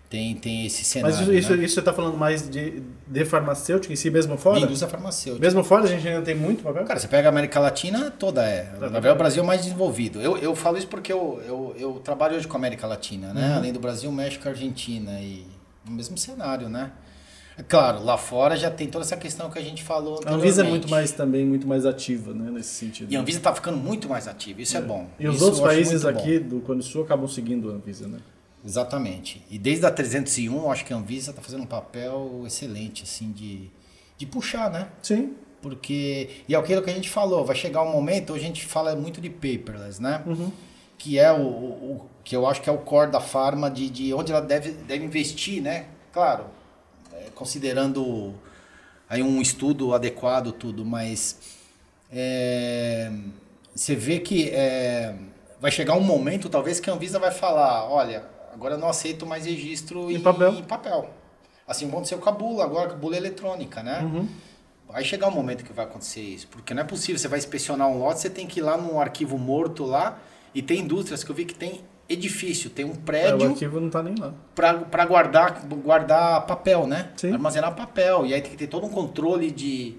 [0.09, 1.15] têm, têm esse cenário.
[1.15, 1.63] Mas isso, né?
[1.63, 4.57] isso você está falando mais de, de farmacêutica em si mesmo fora?
[4.57, 5.45] De indústria farmacêutica.
[5.45, 6.83] Mesmo fora a gente ainda tem muito papel?
[6.85, 8.63] Cara, você pega a América Latina, toda é.
[8.63, 10.19] Tá, Na verdade, o Brasil é mais desenvolvido.
[10.19, 13.47] Eu, eu falo isso porque eu, eu, eu trabalho hoje com a América Latina, né?
[13.49, 13.55] Uhum.
[13.57, 15.19] Além do Brasil, México e Argentina.
[15.19, 15.45] E
[15.85, 16.91] no mesmo cenário, né?
[17.67, 20.67] Claro, lá fora já tem toda essa questão que a gente falou A Anvisa é
[20.67, 23.11] muito mais também muito mais ativa, né, nesse sentido.
[23.11, 25.07] E a Anvisa está ficando muito mais ativa, isso é, é bom.
[25.19, 26.49] E os isso outros países aqui bom.
[26.57, 28.19] do Cone Sul acabam seguindo a Anvisa, né?
[28.63, 29.43] Exatamente.
[29.49, 33.69] E desde a 301, acho que a Anvisa está fazendo um papel excelente, assim, de,
[34.17, 34.87] de puxar, né?
[35.01, 35.33] Sim.
[35.61, 38.65] Porque, e é aquilo que a gente falou, vai chegar um momento, hoje a gente
[38.65, 40.23] fala muito de paperless, né?
[40.25, 40.51] Uhum.
[40.97, 44.13] Que é o, o, que eu acho que é o core da farma, de, de
[44.13, 45.85] onde ela deve, deve investir, né?
[46.11, 46.45] Claro,
[47.35, 48.33] considerando
[49.09, 51.37] aí um estudo adequado, tudo, mas
[52.11, 53.11] é,
[53.75, 55.15] você vê que é,
[55.59, 59.25] vai chegar um momento, talvez, que a Anvisa vai falar, olha, agora eu não aceito
[59.25, 60.53] mais registro em, em papel.
[60.53, 61.09] Em papel.
[61.67, 64.01] Assim aconteceu com a bula, agora com a bula eletrônica, né?
[64.01, 64.27] Uhum.
[64.89, 67.87] Vai chegar um momento que vai acontecer isso, porque não é possível, você vai inspecionar
[67.87, 70.19] um lote, você tem que ir lá num arquivo morto lá,
[70.53, 71.81] e tem indústrias que eu vi que tem
[72.11, 73.45] edifício, tem um prédio.
[73.45, 74.33] É, o arquivo não tá nem lá.
[74.55, 77.09] Para guardar, guardar papel, né?
[77.15, 77.33] Sim.
[77.33, 78.25] Armazenar papel.
[78.25, 79.95] E aí tem que ter todo um controle de,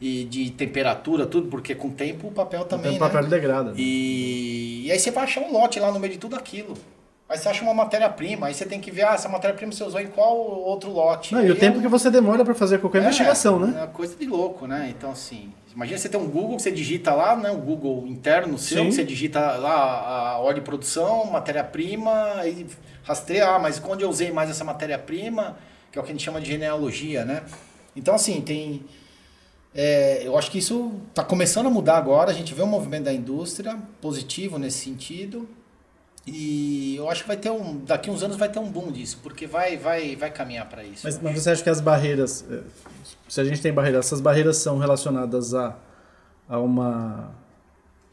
[0.00, 2.96] de, de temperatura, tudo, porque com o tempo o papel também.
[2.96, 3.28] O papel né?
[3.28, 3.72] degrada.
[3.76, 6.74] E, e aí você vai achar um lote lá no meio de tudo aquilo.
[7.28, 10.00] Aí você acha uma matéria-prima, aí você tem que ver, ah, essa matéria-prima você usou
[10.00, 11.34] em qual outro lote.
[11.34, 11.82] Não, e, o tempo é...
[11.82, 13.72] que você demora para fazer qualquer é, investigação, né?
[13.74, 14.94] É uma coisa de louco, né?
[14.96, 17.50] Então, assim, imagina você ter um Google que você digita lá, né?
[17.50, 18.88] O Google interno seu, Sim.
[18.88, 22.66] que você digita lá a ordem de produção, matéria-prima, e
[23.04, 25.58] rastreia, ah, mas onde eu usei mais essa matéria-prima,
[25.92, 27.44] que é o que a gente chama de genealogia, né?
[27.94, 28.84] Então, assim, tem...
[29.74, 33.04] É, eu acho que isso está começando a mudar agora, a gente vê um movimento
[33.04, 35.46] da indústria positivo nesse sentido,
[36.26, 37.84] e eu acho que vai ter um.
[37.84, 41.02] Daqui uns anos vai ter um boom disso, porque vai, vai, vai caminhar para isso.
[41.04, 42.44] Mas, mas, você acha que as barreiras.
[43.28, 45.76] Se a gente tem barreiras, essas barreiras são relacionadas a,
[46.48, 47.30] a uma.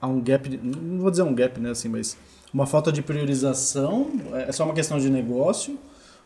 [0.01, 0.49] a um gap.
[0.61, 2.17] Não vou dizer um gap, né, assim, mas.
[2.53, 4.11] Uma falta de priorização?
[4.47, 5.77] É só uma questão de negócio?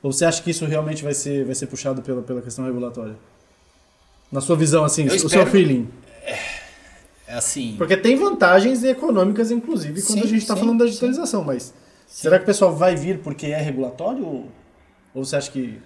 [0.03, 3.15] Ou você acha que isso realmente vai ser, vai ser puxado pela, pela questão regulatória?
[4.31, 5.29] Na sua visão, assim, eu o espero...
[5.29, 5.87] seu feeling?
[7.27, 7.75] É assim.
[7.77, 11.47] Porque tem vantagens econômicas, inclusive, quando sim, a gente está falando da digitalização, sim.
[11.47, 11.73] mas sim.
[12.07, 14.25] será que o pessoal vai vir porque é regulatório?
[14.25, 14.47] Ou,
[15.13, 15.77] ou você acha que,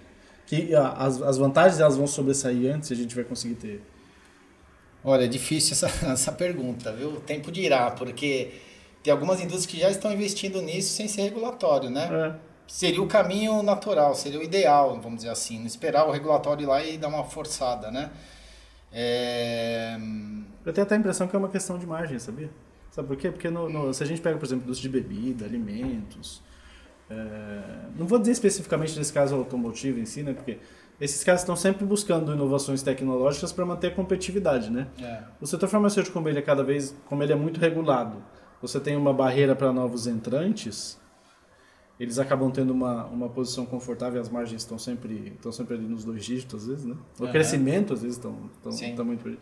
[0.52, 3.82] que as, as vantagens elas vão sobressair antes e a gente vai conseguir ter?
[5.02, 7.08] Olha, é difícil essa, essa pergunta, viu?
[7.08, 8.52] O tempo dirá, porque
[9.02, 12.08] tem algumas indústrias que já estão investindo nisso sem ser regulatório, né?
[12.12, 12.34] É.
[12.66, 16.66] Seria o caminho natural, seria o ideal, vamos dizer assim, não esperar o regulatório ir
[16.66, 18.10] lá e dar uma forçada, né?
[18.92, 19.96] É...
[20.66, 22.50] Eu tenho até a impressão que é uma questão de margem, sabia?
[22.90, 23.30] Sabe por quê?
[23.30, 26.42] Porque no, no, se a gente pega, por exemplo, indústria de bebida, alimentos,
[27.96, 30.32] não vou dizer especificamente nesse caso automotivo em si, né?
[30.32, 30.58] Porque
[31.00, 34.86] esses caras estão sempre buscando inovações tecnológicas para manter a competitividade, né?
[35.00, 35.22] É.
[35.40, 38.22] O setor farmacêutico, como ele é cada vez, como ele é muito regulado,
[38.60, 41.00] você tem uma barreira para novos entrantes,
[41.98, 46.04] eles acabam tendo uma, uma posição confortável as margens estão sempre, estão sempre ali nos
[46.04, 46.96] dois dígitos, às vezes, né?
[47.18, 47.32] O uhum.
[47.32, 49.38] crescimento, às vezes, estão, estão, estão muito...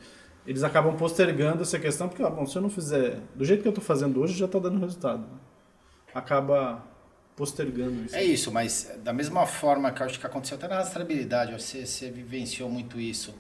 [0.46, 3.68] Eles acabam postergando essa questão, porque, ah, bom, se eu não fizer do jeito que
[3.68, 5.26] eu estou fazendo hoje, já está dando resultado.
[6.14, 6.82] Acaba
[7.36, 8.16] postergando isso.
[8.16, 11.86] É isso, mas da mesma forma que eu acho que aconteceu até na rastreabilidade, você,
[11.86, 13.34] você vivenciou muito isso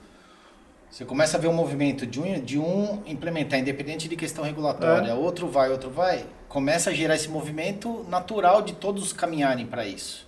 [0.90, 5.10] você começa a ver um movimento de um, de um implementar, independente de questão regulatória,
[5.10, 5.14] é.
[5.14, 10.26] outro vai, outro vai, começa a gerar esse movimento natural de todos caminharem para isso.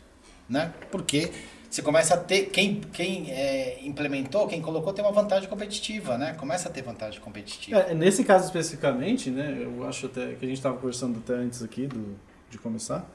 [0.49, 0.73] Né?
[0.91, 1.33] Porque
[1.69, 2.47] você começa a ter.
[2.51, 6.35] Quem, quem é, implementou, quem colocou, tem uma vantagem competitiva, né?
[6.35, 7.79] Começa a ter vantagem competitiva.
[7.79, 9.59] É, nesse caso especificamente, né?
[9.63, 12.15] Eu acho até que a gente estava conversando até antes aqui do,
[12.51, 13.09] de começar.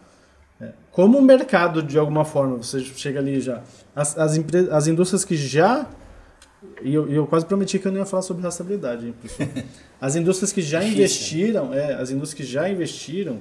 [0.91, 3.61] Como o mercado, de alguma forma, você chega ali já.
[3.95, 4.39] As, as,
[4.71, 5.87] as indústrias que já
[6.81, 9.47] e eu, eu, quase prometi que eu não ia falar sobre rastreabilidade, hein, pessoal.
[10.01, 13.39] As indústrias que já investiram, é, as indústrias que já investiram,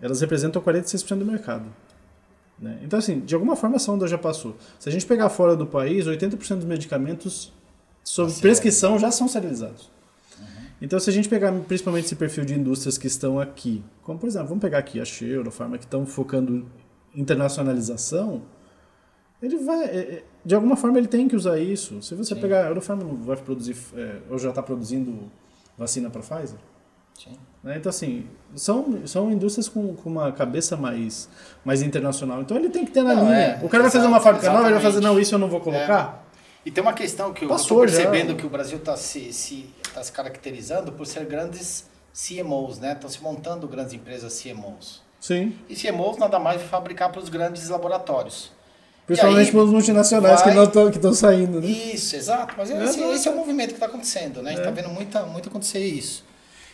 [0.00, 1.64] elas representam 46% do mercado.
[2.58, 2.78] Né?
[2.82, 4.56] Então, assim, de alguma forma essa onda já passou.
[4.78, 7.50] Se a gente pegar fora do país, 80% dos medicamentos
[8.02, 9.90] sob tá prescrição já são serializados.
[10.84, 14.28] Então, se a gente pegar principalmente esse perfil de indústrias que estão aqui, como por
[14.28, 16.66] exemplo, vamos pegar aqui a Cheiro, a Pharma, que estão focando
[17.14, 18.42] internacionalização,
[19.40, 19.84] ele vai.
[19.84, 22.02] É, é, de alguma forma ele tem que usar isso.
[22.02, 22.40] Se você Sim.
[22.40, 25.30] pegar a Eurofarm não vai produzir, é, ou já está produzindo
[25.78, 26.58] vacina para Pfizer.
[27.18, 27.38] Sim.
[27.62, 27.78] Né?
[27.78, 31.30] Então, assim, são, são indústrias com, com uma cabeça mais,
[31.64, 32.42] mais internacional.
[32.42, 33.36] Então ele tem que ter na não, linha.
[33.36, 34.62] É, o cara vai fazer uma fábrica exatamente.
[34.62, 36.23] nova, ele vai fazer, não, isso eu não vou colocar.
[36.64, 36.68] É.
[36.68, 38.36] E tem uma questão que eu estou percebendo já.
[38.36, 42.92] que o Brasil está se, se, tá se caracterizando por ser grandes CMOs, né?
[42.92, 45.02] Estão se montando grandes empresas CMOs.
[45.20, 45.54] Sim.
[45.68, 48.52] E CMOs nada mais é fabricar para os grandes laboratórios.
[49.06, 50.90] Principalmente para os multinacionais vai...
[50.90, 51.66] que estão saindo, né?
[51.66, 52.54] Isso, exato.
[52.56, 54.52] Mas esse, é, esse é o movimento que está acontecendo, né?
[54.52, 54.82] A gente está é.
[54.82, 56.24] vendo muita, muito acontecer isso.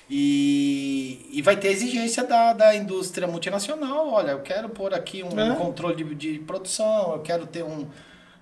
[0.09, 4.09] E, e vai ter exigência da, da indústria multinacional.
[4.09, 5.55] Olha, eu quero pôr aqui um, é.
[5.57, 7.87] controle de, de, produção, eu quero ter um.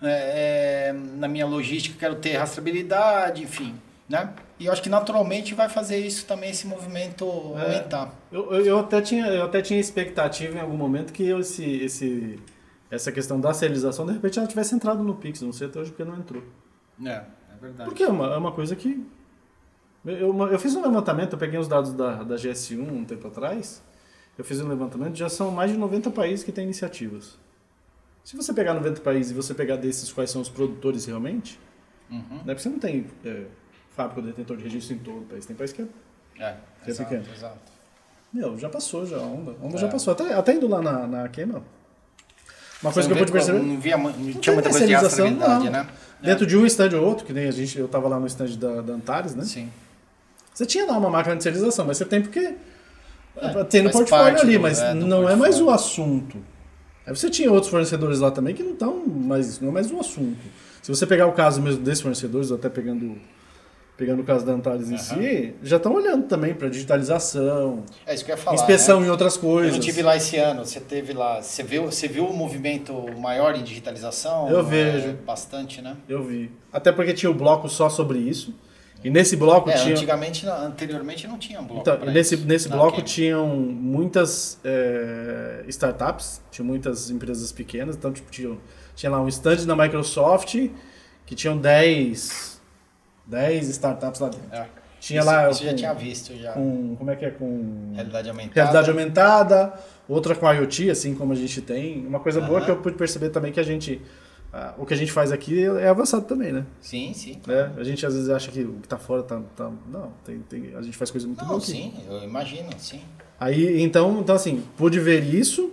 [0.00, 3.74] É, é, na minha logística, quero ter rastreabilidade, enfim.
[4.08, 4.32] né?
[4.58, 7.24] E eu acho que naturalmente vai fazer isso também, esse movimento
[7.56, 8.14] é, aumentar.
[8.30, 12.40] Eu, eu, eu, até tinha, eu até tinha expectativa em algum momento que esse, esse,
[12.90, 15.40] essa questão da serialização, de repente, ela tivesse entrado no Pix.
[15.42, 16.42] Não sei até hoje porque não entrou.
[17.04, 17.24] É, é
[17.60, 17.88] verdade.
[17.88, 19.06] Porque é uma, é uma coisa que.
[20.04, 23.82] Eu, eu fiz um levantamento, eu peguei os dados da, da GS1 um tempo atrás.
[24.36, 27.36] Eu fiz um levantamento, já são mais de 90 países que têm iniciativas.
[28.28, 31.58] Se você pegar 90 países e você pegar desses quais são os produtores realmente,
[32.10, 32.20] uhum.
[32.44, 33.44] né, porque você não tem é,
[33.96, 35.46] fábrica detentor de registro em todo o país.
[35.46, 35.86] Tem país que é,
[36.38, 37.34] é, que é exato, pequeno.
[37.34, 37.72] Exato.
[38.30, 39.52] Meu, já passou já a onda.
[39.52, 39.78] A onda é.
[39.78, 40.12] já passou.
[40.12, 41.62] Até, até indo lá na, na queima.
[42.82, 43.60] Uma coisa que eu pude perceber.
[43.60, 45.64] Não, via, não, não tinha muita coisa de não.
[45.70, 45.88] né?
[46.20, 48.58] Dentro de um stand ou outro, que nem a gente, eu tava lá no stand
[48.58, 49.44] da, da Antares, né?
[49.44, 49.70] Sim.
[50.52, 52.56] Você tinha lá uma máquina de serialização, mas você tem porque.
[53.38, 55.28] É, tem no portfólio ali, do, mas é, não portfólio.
[55.30, 56.36] é mais o assunto.
[57.08, 59.58] Aí você tinha outros fornecedores lá também que não estão mais.
[59.60, 60.36] não é mais o assunto.
[60.82, 63.16] Se você pegar o caso mesmo desses fornecedores, até pegando
[63.96, 67.82] pegando o caso da Antares em si, já estão olhando também para digitalização.
[68.06, 68.54] É isso que eu ia falar.
[68.54, 69.06] Inspeção né?
[69.06, 69.72] em outras coisas.
[69.72, 73.56] Eu estive lá esse ano, você teve lá, você viu, você viu o movimento maior
[73.56, 74.48] em digitalização?
[74.48, 75.08] Eu vejo.
[75.08, 75.96] É, bastante, né?
[76.08, 76.50] Eu vi.
[76.72, 78.54] Até porque tinha o um bloco só sobre isso.
[79.02, 79.94] E nesse bloco é, tinha.
[79.94, 81.80] Antigamente, anteriormente não tinha bloco.
[81.80, 87.96] Então, nesse, isso, nesse bloco tinham muitas é, startups, tinha muitas empresas pequenas.
[87.96, 88.56] Então, tipo, tinha,
[88.96, 90.56] tinha lá um stand da Microsoft
[91.24, 92.58] que tinham 10
[93.28, 94.48] 10 startups lá dentro.
[94.50, 94.66] É.
[94.98, 95.50] Tinha isso, lá.
[95.50, 96.52] Isso com, já tinha visto já.
[96.52, 97.30] Com, como é que é?
[97.30, 97.92] Com.
[97.94, 98.54] Realidade aumentada.
[98.54, 99.74] Realidade aumentada,
[100.08, 102.04] outra com IoT, assim como a gente tem.
[102.06, 104.02] Uma coisa boa que eu pude perceber também que a gente.
[104.58, 106.66] Ah, o que a gente faz aqui é avançado também, né?
[106.80, 107.40] Sim, sim.
[107.46, 109.70] É, a gente às vezes acha que o que está fora tá, tá.
[109.88, 111.58] não, tem, tem, a gente faz coisa muito não, boa.
[111.58, 111.70] Aqui.
[111.70, 113.00] Sim, eu imagino, sim.
[113.38, 115.72] Aí, então, então assim, pude ver isso.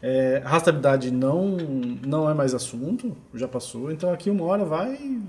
[0.00, 1.56] É, rastreabilidade não,
[2.06, 3.90] não é mais assunto, já passou.
[3.90, 5.20] Então aqui uma hora vai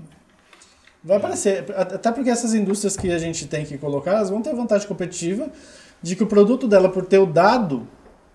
[1.02, 1.64] Vai aparecer.
[1.74, 5.48] Até porque essas indústrias que a gente tem que colocar, elas vão ter vantagem competitiva
[6.02, 7.88] de que o produto dela, por ter o dado,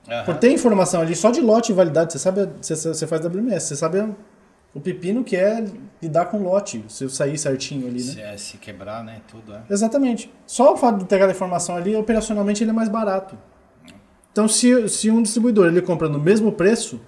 [0.07, 0.23] uhum.
[0.25, 3.67] por ter informação ali só de lote e validade, você sabe, você, você faz WMS,
[3.67, 4.03] você sabe
[4.73, 5.65] o pepino que é
[6.01, 8.11] lidar com lote, se sair certinho ali, né?
[8.11, 9.21] Se, é, se quebrar, né?
[9.27, 9.61] Tudo, é.
[9.69, 10.31] Exatamente.
[10.45, 13.37] Só o fato de ter aquela informação ali, operacionalmente ele é mais barato.
[14.31, 16.99] Então, se, se um distribuidor ele compra no mesmo preço,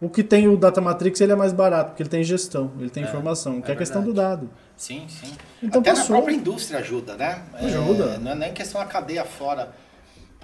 [0.00, 2.90] o que tem o Data Matrix ele é mais barato, porque ele tem gestão, ele
[2.90, 4.48] tem é, informação, que é, a questão do dado.
[4.76, 5.32] Sim, sim.
[5.60, 6.10] Então, Até passou.
[6.10, 7.42] na própria indústria ajuda, né?
[7.54, 8.04] Ajuda.
[8.04, 9.72] É, não é nem questão da cadeia fora.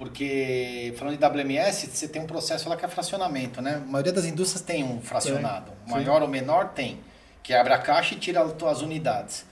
[0.01, 3.75] Porque, falando de WMS, você tem um processo lá que é fracionamento, né?
[3.75, 5.71] A maioria das indústrias tem um fracionado.
[5.85, 6.99] Maior ou menor tem.
[7.43, 9.45] Que abre a caixa e tira as unidades.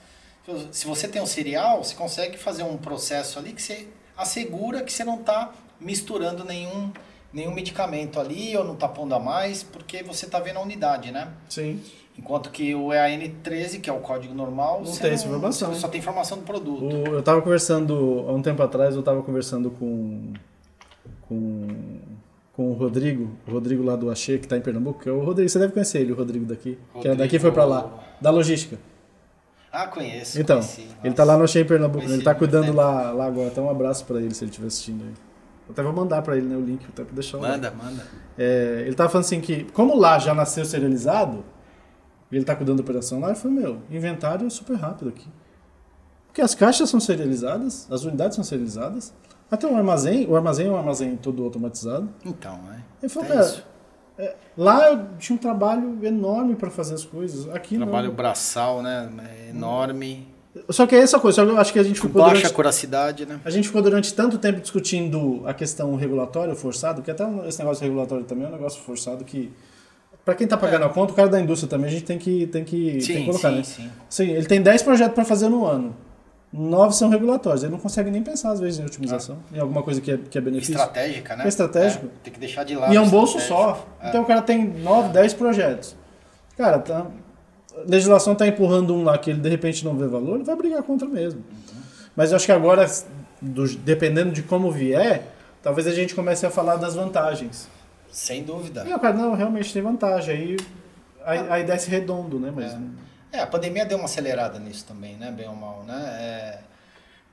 [0.72, 3.86] Se você tem um cereal, você consegue fazer um processo ali que você
[4.16, 6.92] assegura que você não está misturando nenhum,
[7.32, 11.12] nenhum medicamento ali ou não está pondo a mais, porque você está vendo a unidade,
[11.12, 11.28] né?
[11.48, 11.80] Sim.
[12.20, 15.74] Enquanto que o EAN13, que é o código normal, não tem essa informação.
[15.74, 16.84] só tem informação do produto.
[16.84, 20.34] O, eu estava conversando, há um tempo atrás, eu estava conversando com,
[21.22, 21.66] com,
[22.52, 25.08] com o Rodrigo, o Rodrigo lá do Axê, que está em Pernambuco.
[25.08, 26.78] É o Rodrigo, você deve conhecer ele, o Rodrigo daqui.
[26.92, 27.90] Rodrigo, que é daqui foi para lá,
[28.20, 28.78] da logística.
[29.72, 30.38] Ah, conheço.
[30.38, 33.24] Então, conheci, ele está lá no Axê em Pernambuco, conheci, ele está cuidando lá, lá
[33.24, 33.48] agora.
[33.48, 35.14] Então, um abraço para ele se ele estiver assistindo aí.
[35.66, 37.84] Eu até vou mandar para ele né, o link, até para deixar Manda, lá.
[37.84, 38.06] manda.
[38.36, 41.42] É, ele estava falando assim que, como lá já nasceu serializado,
[42.30, 45.28] e ele está cuidando da operação lá, e falou, meu, inventário é super rápido aqui.
[46.26, 49.12] Porque as caixas são serializadas, as unidades são serializadas,
[49.50, 52.08] até o armazém, o armazém é um armazém todo automatizado.
[52.24, 52.80] Então, é.
[53.02, 53.64] Ele falou, cara,
[54.16, 57.48] é, lá eu tinha um trabalho enorme para fazer as coisas.
[57.52, 58.14] Aqui trabalho não.
[58.14, 59.10] braçal, né?
[59.46, 60.28] É enorme.
[60.68, 62.22] Só que é essa coisa, eu acho que a gente ficou.
[62.22, 63.40] Baixa durante, curacidade, né?
[63.44, 67.82] A gente ficou durante tanto tempo discutindo a questão regulatória forçado, que até esse negócio
[67.82, 69.52] regulatório também é um negócio forçado que
[70.30, 70.86] para quem está pagando é.
[70.86, 73.22] a conta, o cara da indústria também, a gente tem que, tem que, sim, tem
[73.22, 73.62] que colocar, sim, né?
[73.64, 73.90] Sim.
[74.08, 75.96] sim, ele tem 10 projetos para fazer no ano.
[76.52, 77.64] Nove são regulatórios.
[77.64, 79.56] Ele não consegue nem pensar, às vezes, em otimização, ah.
[79.56, 80.72] em alguma coisa que é, que é benefício.
[80.72, 81.44] Estratégica, né?
[81.44, 82.06] É estratégico.
[82.06, 82.92] É, tem que deixar de lado.
[82.92, 83.84] E é um bolso só.
[84.00, 84.08] É.
[84.08, 85.96] Então o cara tem 9, 10 projetos.
[86.56, 87.08] Cara, tá,
[87.76, 90.54] a legislação está empurrando um lá que ele de repente não vê valor, ele vai
[90.54, 91.40] brigar contra mesmo.
[91.40, 91.80] Uhum.
[92.14, 92.88] Mas eu acho que agora,
[93.42, 95.24] do, dependendo de como vier,
[95.60, 97.68] talvez a gente comece a falar das vantagens.
[98.10, 98.84] Sem dúvida.
[98.86, 100.34] E, cara, não, realmente tem vantagem.
[100.34, 100.56] Aí
[101.24, 102.52] a, a ideia é se redondo, né?
[102.54, 102.72] Mas...
[103.32, 103.38] É.
[103.38, 103.40] é.
[103.40, 105.30] a pandemia deu uma acelerada nisso também, né?
[105.30, 106.16] Bem ou mal, né?
[106.20, 106.58] É,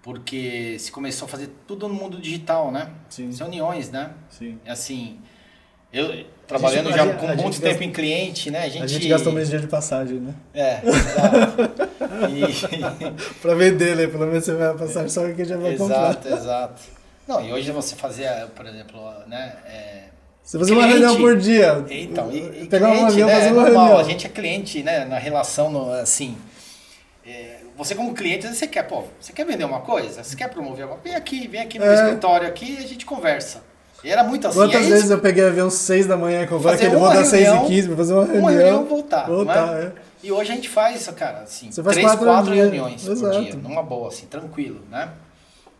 [0.01, 2.91] porque se começou a fazer tudo no mundo digital, né?
[3.09, 3.29] Sim.
[3.37, 4.11] Reuniões, né?
[4.29, 4.59] Sim.
[4.67, 5.19] assim,
[5.91, 8.63] eu trabalhando gente, já com muito tempo gasta, em cliente, né?
[8.63, 10.35] A gente, a gente gastou menos dinheiro de passagem, né?
[10.53, 11.61] É, exato.
[13.33, 13.41] e...
[13.41, 14.07] pra vender, né?
[14.07, 16.09] Pelo menos você vai passar só que já vai exato, comprar.
[16.09, 16.81] Exato, exato.
[17.27, 19.57] Não, e hoje você fazia, por exemplo, né?
[19.65, 20.03] É,
[20.47, 21.85] você fazia uma reunião por dia.
[21.89, 24.05] Então, e, e pegar cliente, uma reunião, né, fazer uma normal, reunião.
[24.05, 25.03] A gente é cliente, né?
[25.03, 26.37] Na relação, no, assim.
[27.25, 30.23] É, você como cliente, você quer, pô, você quer vender uma coisa?
[30.23, 31.93] Você quer promover uma Vem aqui, vem aqui no é.
[31.93, 33.61] escritório aqui e a gente conversa.
[34.01, 34.57] E era muito assim.
[34.57, 37.27] Quantas é vezes eu peguei avião 6 da manhã com o que ele volta às
[37.27, 38.41] 6 e 15 pra fazer uma reunião.
[38.41, 39.27] Uma reunião voltar.
[39.27, 39.91] voltar é?
[40.23, 43.35] E hoje a gente faz, cara, assim, Você três, quatro, quatro reuniões Exato.
[43.35, 45.09] por dia, numa boa, assim, tranquilo, né?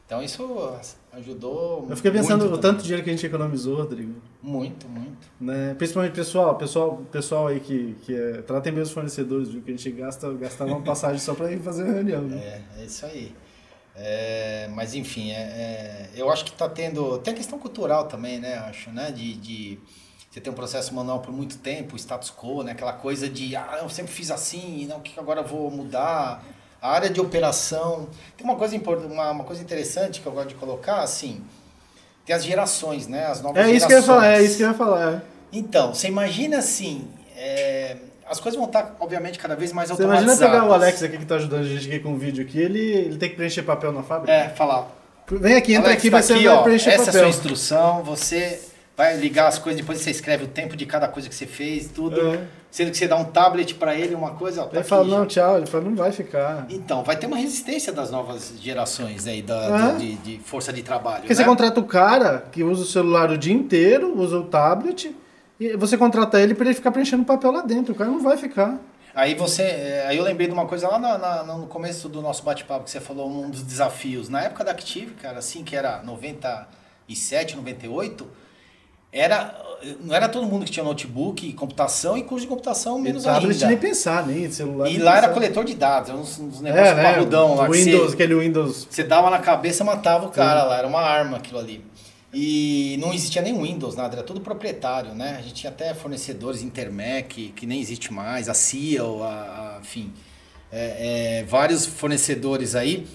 [0.06, 0.76] Então isso
[1.18, 1.88] ajudou.
[1.90, 4.16] Eu fiquei pensando o tanto dinheiro que a gente economizou, Rodrigo.
[4.42, 5.28] Muito, muito.
[5.40, 5.74] Né?
[5.78, 9.62] Principalmente pessoal, pessoal, pessoal aí que, que é, tratem bem os fornecedores, viu?
[9.62, 12.28] Que a gente gasta, gastava uma passagem só para ir fazer a reunião.
[12.32, 13.34] É, é isso aí.
[13.96, 17.18] É, mas enfim, é, é, eu acho que está tendo.
[17.20, 18.56] Tem a questão cultural também, né?
[18.60, 19.12] Acho, né?
[19.12, 19.80] De, de
[20.30, 22.74] você ter um processo manual por muito tempo, status quo, né?
[22.74, 26.46] Aquela coisa de ah, eu sempre fiz assim, não, que agora eu vou mudar.
[26.82, 28.08] A área de operação.
[28.36, 31.42] Tem uma coisa, uma, uma coisa interessante que eu gosto de colocar, assim,
[32.26, 33.26] tem as gerações, né?
[33.26, 33.88] As novas é isso gerações.
[33.88, 35.14] Que eu ia falar, é isso que eu ia falar.
[35.14, 35.22] É.
[35.52, 37.98] Então, você imagina assim, é,
[38.30, 40.38] as coisas vão estar, obviamente, cada vez mais automatizadas.
[40.38, 42.44] Você imagina pegar o Alex aqui que está ajudando a gente aqui com o vídeo
[42.44, 44.32] aqui, ele, ele tem que preencher papel na fábrica?
[44.32, 44.90] É, falar.
[45.30, 47.10] Vem aqui, entra Alex, aqui, tá você aqui, vai ó, preencher essa papel.
[47.10, 48.62] Essa é a sua instrução, você
[48.98, 51.88] vai ligar as coisas, depois você escreve o tempo de cada coisa que você fez,
[51.88, 52.20] tudo.
[52.20, 52.48] É.
[52.72, 54.64] Sendo que você dá um tablet para ele, uma coisa.
[54.64, 55.18] Ó, tá ele aqui, fala, já.
[55.18, 55.58] não, tchau.
[55.58, 56.66] Ele fala, não vai ficar.
[56.68, 59.98] Então, vai ter uma resistência das novas gerações aí, da, é.
[59.98, 61.20] de, de, força de trabalho.
[61.20, 61.36] Porque né?
[61.36, 65.16] você contrata o cara que usa o celular o dia inteiro, usa o tablet,
[65.60, 67.94] e você contrata ele para ele ficar preenchendo papel lá dentro.
[67.94, 68.80] O cara não vai ficar.
[69.14, 69.62] Aí você.
[69.62, 72.84] É, aí eu lembrei de uma coisa lá na, na, no começo do nosso bate-papo
[72.84, 74.28] que você falou, um dos desafios.
[74.28, 78.47] Na época da Active, cara, assim, que era 97, 98
[79.12, 79.66] era
[80.02, 83.54] não era todo mundo que tinha notebook, computação e curso de computação menos e tablet
[83.54, 83.68] ainda.
[83.68, 84.90] nem pensar, nem celular.
[84.90, 85.26] E lá pensar.
[85.26, 87.04] era coletor de dados, uns, uns negócios é, né?
[87.04, 87.68] parrudão lá.
[87.68, 88.88] Windows, você, aquele Windows.
[88.90, 90.68] Você dava na cabeça matava o cara Sim.
[90.68, 91.86] lá, era uma arma aquilo ali.
[92.34, 95.38] E não existia nem Windows, nada, era tudo proprietário, né?
[95.40, 100.12] A gente tinha até fornecedores Intermec, que nem existe mais, a Ciel, a, a enfim,
[100.72, 103.08] é, é, vários fornecedores aí.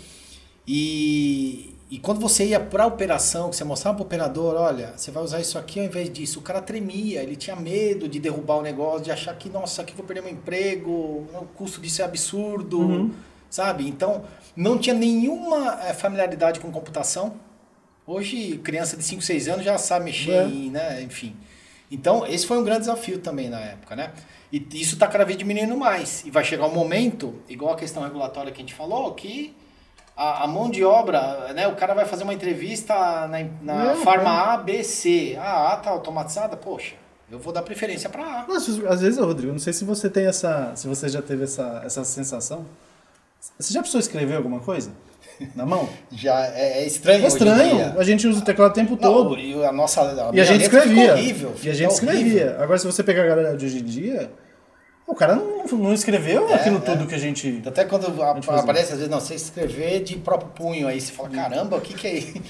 [0.66, 4.95] E, e quando você ia para a operação, que você mostrava para o operador, olha,
[4.97, 8.18] você vai usar isso aqui ao invés disso, o cara tremia, ele tinha medo de
[8.18, 12.01] derrubar o negócio, de achar que, nossa, aqui vou perder meu emprego, o custo disso
[12.01, 13.11] é absurdo, uhum.
[13.51, 13.86] sabe?
[13.86, 14.24] Então,
[14.57, 17.34] não tinha nenhuma é, familiaridade com computação.
[18.07, 20.45] Hoje, criança de 5, 6 anos já sabe mexer, é.
[20.47, 21.03] em, né?
[21.03, 21.36] enfim.
[21.90, 24.14] Então, esse foi um grande desafio também na época, né?
[24.51, 26.24] E isso está cada vez diminuindo mais.
[26.24, 29.55] E vai chegar um momento, igual a questão regulatória que a gente falou, que
[30.23, 31.66] a, a, mão de obra, né?
[31.66, 32.95] O cara vai fazer uma entrevista
[33.27, 35.37] na, na farma A, B, C.
[35.41, 36.95] A A tá automatizada, poxa,
[37.31, 38.45] eu vou dar preferência para A.
[38.47, 40.73] Mas, às vezes, Rodrigo, não sei se você tem essa.
[40.77, 42.64] Se você já teve essa, essa sensação.
[43.59, 44.93] Você já precisou escrever alguma coisa?
[45.57, 45.89] Na mão?
[46.12, 47.25] Já é, é estranho.
[47.25, 47.99] É estranho.
[47.99, 49.39] A gente usa o teclado o tempo não, todo.
[49.39, 50.03] E a nossa.
[50.03, 51.14] A e a gente escrevia.
[51.14, 52.57] Horrível, e a gente escrevia.
[52.61, 54.31] Agora, se você pegar a galera de hoje em dia
[55.07, 56.81] o cara não, não escreveu é, aquilo é.
[56.81, 57.63] tudo que a gente.
[57.67, 61.29] Até quando a, aparece, às vezes, não, você escrever de próprio punho, aí você fala,
[61.29, 62.43] caramba, o que, que é isso?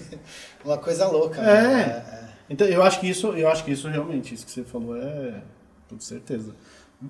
[0.64, 1.40] Uma coisa louca.
[1.40, 1.62] É.
[1.62, 2.04] Né?
[2.20, 2.24] é.
[2.48, 5.42] Então, eu acho que isso, eu acho que isso realmente, isso que você falou é.
[5.88, 6.54] Com certeza.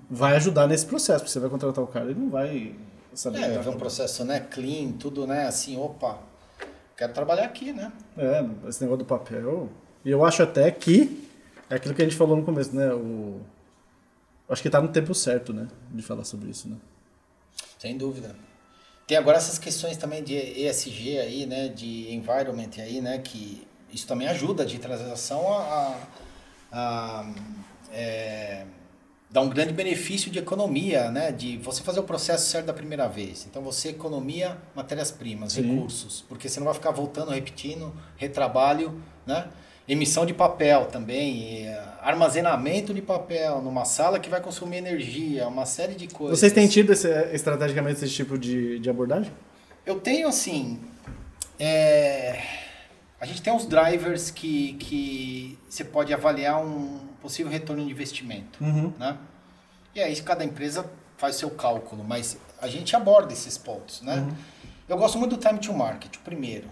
[0.09, 2.75] Vai ajudar nesse processo, porque você vai contratar o cara, ele não vai
[3.13, 3.41] saber.
[3.41, 6.19] É, ver um processo, né, clean, tudo, né, assim, opa,
[6.97, 7.91] quero trabalhar aqui, né?
[8.17, 9.69] É, esse negócio do papel.
[10.03, 11.29] E eu acho até que
[11.69, 12.93] é aquilo que a gente falou no começo, né?
[12.93, 13.39] O
[14.47, 15.67] Acho que está no tempo certo, né?
[15.91, 16.77] De falar sobre isso, né?
[17.79, 18.35] Sem dúvida.
[19.07, 21.67] Tem agora essas questões também de ESG aí, né?
[21.67, 23.19] De environment aí, né?
[23.19, 25.97] Que isso também ajuda a digitalização a,
[26.71, 27.33] a, a
[27.91, 28.65] é,
[29.29, 31.31] dar um grande benefício de economia, né?
[31.31, 33.45] De você fazer o processo certo da primeira vez.
[33.49, 39.49] Então você economia matérias-primas, recursos, porque você não vai ficar voltando, repetindo, retrabalho, né?
[39.87, 41.67] Emissão de papel também,
[42.01, 46.39] armazenamento de papel numa sala que vai consumir energia, uma série de coisas.
[46.39, 49.31] Vocês têm tido esse, estrategicamente esse tipo de, de abordagem?
[49.85, 50.79] Eu tenho assim.
[51.59, 52.41] É,
[53.19, 58.63] a gente tem uns drivers que, que você pode avaliar um possível retorno de investimento.
[58.63, 58.93] Uhum.
[58.99, 59.17] Né?
[59.95, 60.85] E aí cada empresa
[61.17, 64.01] faz seu cálculo, mas a gente aborda esses pontos.
[64.01, 64.17] Né?
[64.17, 64.35] Uhum.
[64.87, 66.69] Eu gosto muito do time to market, o primeiro.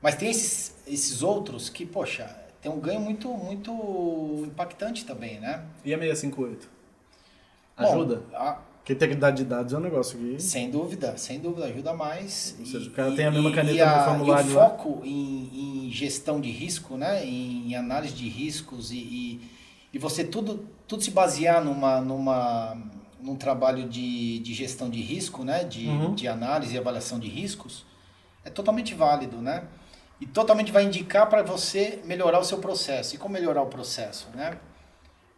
[0.00, 2.28] Mas tem esses, esses outros que, poxa,
[2.62, 5.64] tem um ganho muito, muito impactante também, né?
[5.84, 6.70] E a 658?
[7.76, 8.22] Ajuda?
[8.30, 8.58] Bom, a...
[8.78, 10.40] Porque integridade de dados é um negócio que...
[10.40, 12.56] Sem dúvida, sem dúvida, ajuda mais.
[12.58, 14.54] Ou seja, e, o cara tem a mesma caneta e a, no formulário E o
[14.54, 17.24] foco em, em, gestão de risco, né?
[17.24, 19.40] em análise de riscos e, e,
[19.92, 22.76] e, você tudo, tudo se basear numa, numa,
[23.20, 25.62] num trabalho de, de gestão de risco, né?
[25.62, 26.14] de, uhum.
[26.14, 27.84] de análise e avaliação de riscos,
[28.44, 29.64] é totalmente válido, né?
[30.22, 33.16] E totalmente vai indicar para você melhorar o seu processo.
[33.16, 34.56] E como melhorar o processo, né?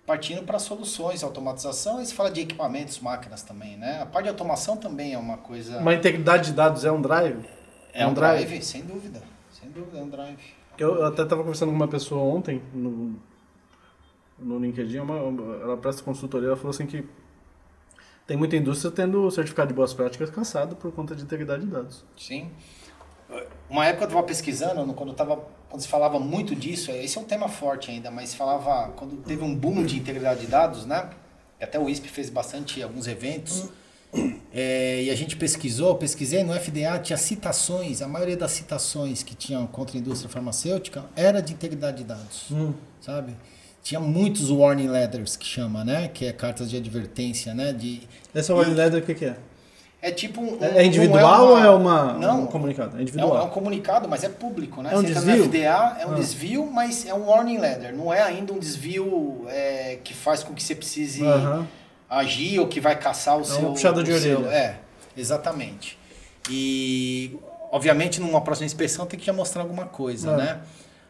[0.07, 4.03] partindo para soluções, automatização, e se fala de equipamentos, máquinas também, né?
[4.03, 5.78] A parte de automação também é uma coisa...
[5.78, 7.43] Uma integridade de dados é um drive?
[7.95, 9.22] É, é um, drive, drive, sem dúvida.
[9.51, 10.39] Sem dúvida, é um drive.
[10.76, 13.16] Eu, eu até estava conversando com uma pessoa ontem no,
[14.39, 15.16] no LinkedIn, uma,
[15.62, 17.09] ela presta consultoria, ela falou assim que
[18.26, 22.05] tem muita indústria tendo certificado de boas práticas caçado por conta de integridade de dados.
[22.18, 22.51] Sim.
[23.68, 27.24] Uma época eu estava pesquisando, quando, tava, quando se falava muito disso, esse é um
[27.24, 31.10] tema forte ainda, mas falava, quando teve um boom de integridade de dados, né?
[31.60, 33.68] Até o ISP fez bastante alguns eventos.
[34.56, 39.34] É, e a gente pesquisou, pesquisei no FDA, tinha citações, a maioria das citações que
[39.34, 42.72] tinham contra a indústria farmacêutica era de integridade de dados, hum.
[43.00, 43.34] sabe?
[43.82, 46.06] Tinha muitos warning letters que chama, né?
[46.06, 47.72] Que é cartas de advertência, né?
[47.72, 48.02] De,
[48.32, 49.36] Essa warning letter o que, que é?
[50.05, 50.62] É tipo um.
[50.62, 52.98] É, é individual ou é, uma, não, um comunicado?
[52.98, 53.36] É individual.
[53.36, 54.90] É um, é um, comunicado, mas é público, né?
[54.92, 55.44] É um Você desvio?
[55.44, 56.14] FDA, é um ah.
[56.14, 57.96] desvio, mas é um warning letter.
[57.96, 61.66] Não é ainda um desvio é, que faz com que você precise uh -huh.
[62.11, 63.68] agir ou que vai caçar o é seu.
[63.70, 64.36] Um puxado de orelha.
[64.36, 64.76] Seu, é,
[65.16, 65.98] exatamente.
[66.50, 67.38] E,
[67.72, 70.36] obviamente, numa próxima inspeção tem que já mostrar alguma coisa, ah.
[70.36, 70.61] né?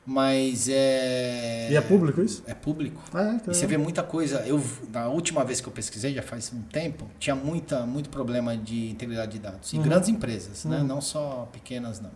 [0.07, 1.69] Mas é.
[1.71, 2.43] E é público isso?
[2.47, 3.03] É público.
[3.13, 4.47] Ah, é, e você vê muita coisa.
[4.47, 8.55] Eu, na última vez que eu pesquisei, já faz um tempo, tinha muita, muito problema
[8.55, 9.73] de integridade de dados.
[9.73, 9.83] E uhum.
[9.83, 10.77] grandes empresas, né?
[10.77, 10.83] uhum.
[10.83, 10.89] né?
[10.89, 12.11] Não só pequenas, não.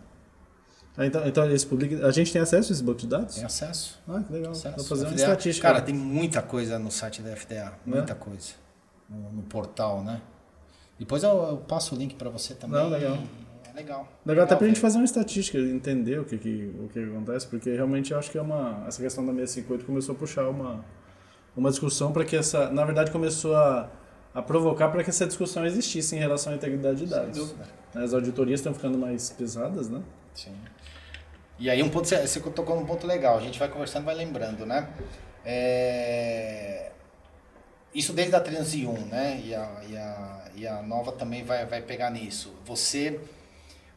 [0.95, 2.05] Ah, então, então esse publica...
[2.05, 3.35] a gente tem acesso a esse banco de dados?
[3.35, 3.97] Tem acesso.
[4.07, 4.51] Ah, que legal.
[4.51, 4.75] Acesso.
[4.75, 5.67] Vou fazer uma FDA, estatística.
[5.67, 7.63] Cara, tem muita coisa no site da FDA.
[7.65, 7.71] Né?
[7.85, 8.15] Muita é?
[8.15, 8.51] coisa.
[9.09, 10.21] No, no, portal, né?
[10.99, 12.79] Depois eu, eu passo o link para você também.
[12.79, 13.15] Não, legal.
[13.15, 14.07] E legal.
[14.25, 17.71] Legal até pra gente fazer uma estatística, entender o que, que, o que acontece, porque
[17.71, 18.85] realmente eu acho que é uma.
[18.87, 20.85] Essa questão da 658 começou a puxar uma,
[21.55, 22.69] uma discussão para que essa.
[22.69, 23.89] Na verdade, começou a,
[24.33, 27.55] a provocar para que essa discussão existisse em relação à integridade de dados.
[27.93, 30.01] As auditorias estão ficando mais pesadas, né?
[30.33, 30.53] Sim.
[31.57, 34.65] E aí um ponto, você tocou num ponto legal, a gente vai conversando vai lembrando,
[34.65, 34.87] né?
[35.43, 36.91] É...
[37.93, 39.41] Isso desde a 301, né?
[39.43, 42.53] E a, e a, e a nova também vai, vai pegar nisso.
[42.65, 43.19] Você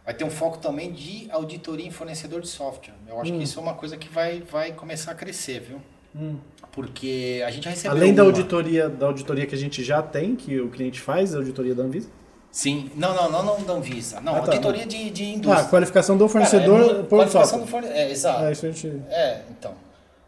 [0.05, 2.95] vai ter um foco também de auditoria em fornecedor de software.
[3.09, 3.39] Eu acho hum.
[3.39, 5.81] que isso é uma coisa que vai, vai começar a crescer, viu?
[6.15, 6.37] Hum.
[6.73, 7.97] Porque a gente recebeu.
[7.97, 11.39] Além da auditoria, da auditoria que a gente já tem, que o cliente faz, a
[11.39, 12.09] auditoria da Anvisa?
[12.51, 14.21] Sim, não, não, não, não da Anvisa.
[14.21, 14.53] Não, ah, tá.
[14.53, 15.65] auditoria de, de indústria.
[15.65, 18.03] Ah, qualificação do fornecedor Cara, é, por qualificação do fornecedor.
[18.03, 18.45] É, exato.
[18.45, 19.03] É, isso a gente...
[19.09, 19.75] é, então.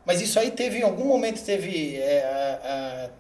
[0.07, 1.97] Mas isso aí teve, em algum momento teve.
[1.97, 3.11] É, é,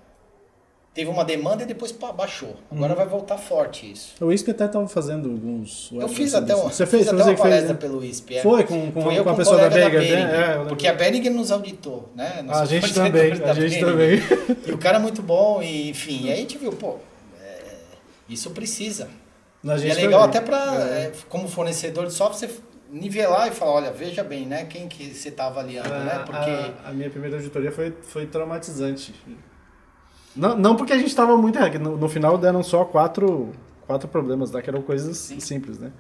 [0.94, 2.56] teve uma demanda e depois pá, baixou.
[2.70, 2.96] Agora uhum.
[2.96, 4.14] vai voltar forte isso.
[4.20, 5.90] O ISP até estava fazendo alguns.
[5.92, 7.74] Eu fiz até, um, você fez, fiz até uma palestra fez, né?
[7.74, 8.36] pelo ISP.
[8.36, 8.42] É.
[8.42, 10.62] Foi com, com, Foi com a pessoa da Bega, né?
[10.62, 12.44] É, porque a Beringer nos auditou, né?
[12.48, 14.20] a gente também, a gente também.
[14.66, 16.96] E o cara é muito bom, e enfim, e aí a gente viu, pô,
[17.42, 17.74] é,
[18.28, 19.08] isso precisa.
[19.64, 20.38] e é legal também.
[20.38, 21.06] até para, é.
[21.06, 21.12] é.
[21.28, 25.28] como fornecedor de software, você nivelar e falar, olha, veja bem, né, quem que você
[25.28, 25.96] está avaliando, né?
[25.96, 26.24] a, né?
[26.24, 26.50] Porque
[26.84, 29.12] a, a, minha primeira auditoria foi, foi traumatizante.
[30.36, 33.52] Não, não porque a gente estava muito errado, no, no, final deram só quatro,
[33.86, 35.38] quatro problemas, né, que eram coisas Sim.
[35.40, 35.92] simples, né?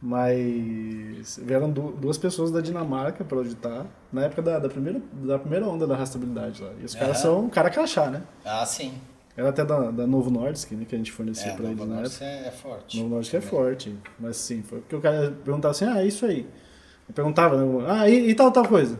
[0.00, 5.66] Mas vieram duas pessoas da Dinamarca para auditar, na época da, da, primeira, da primeira
[5.66, 6.70] onda da rastreabilidade lá.
[6.80, 8.22] E os caras são cara crachá, né?
[8.44, 8.92] Ah, sim.
[9.36, 12.00] Era até da, da Novo Nordisk, né, que a gente fornecia é, para eles na
[12.00, 12.24] época.
[12.24, 12.96] é forte.
[12.98, 13.98] Novo Nordisk é forte.
[14.18, 16.46] Mas sim, foi porque o cara perguntava assim, ah, isso aí.
[17.08, 18.98] Eu perguntava, né, ah, e, e tal, tal coisa?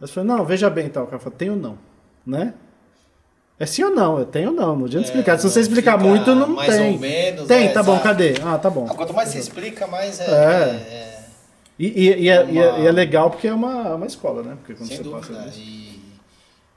[0.00, 1.04] Eu falei, não, veja bem tal.
[1.04, 1.78] O cara falou, tem ou não,
[2.24, 2.54] né?
[3.60, 4.18] É sim ou não?
[4.18, 4.74] Eu tenho ou não.
[4.74, 5.38] Não adianta é, explicar.
[5.38, 6.80] Se você explicar muito, não mais tem.
[6.80, 7.46] Mais ou menos.
[7.46, 8.34] Tem, tá bom, cadê?
[8.42, 8.86] Ah, tá bom.
[8.86, 10.24] quanto mais você explica, mais é.
[10.24, 10.28] é.
[10.28, 11.10] é
[11.78, 12.50] e, e, e, é, uma...
[12.50, 14.56] é, e, é, legal porque é uma, uma escola, né?
[14.56, 15.44] Porque quando Sem você dúvida.
[15.44, 16.00] passa e...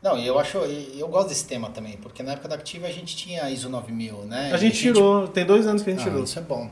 [0.01, 2.91] Não, e eu acho, eu gosto desse tema também, porque na época da Activa a
[2.91, 4.37] gente tinha ISO 9000, né?
[4.37, 6.23] A gente, a gente tirou, tem dois anos que a gente ah, tirou.
[6.25, 6.69] Isso é bom.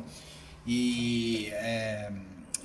[0.68, 2.12] E, é,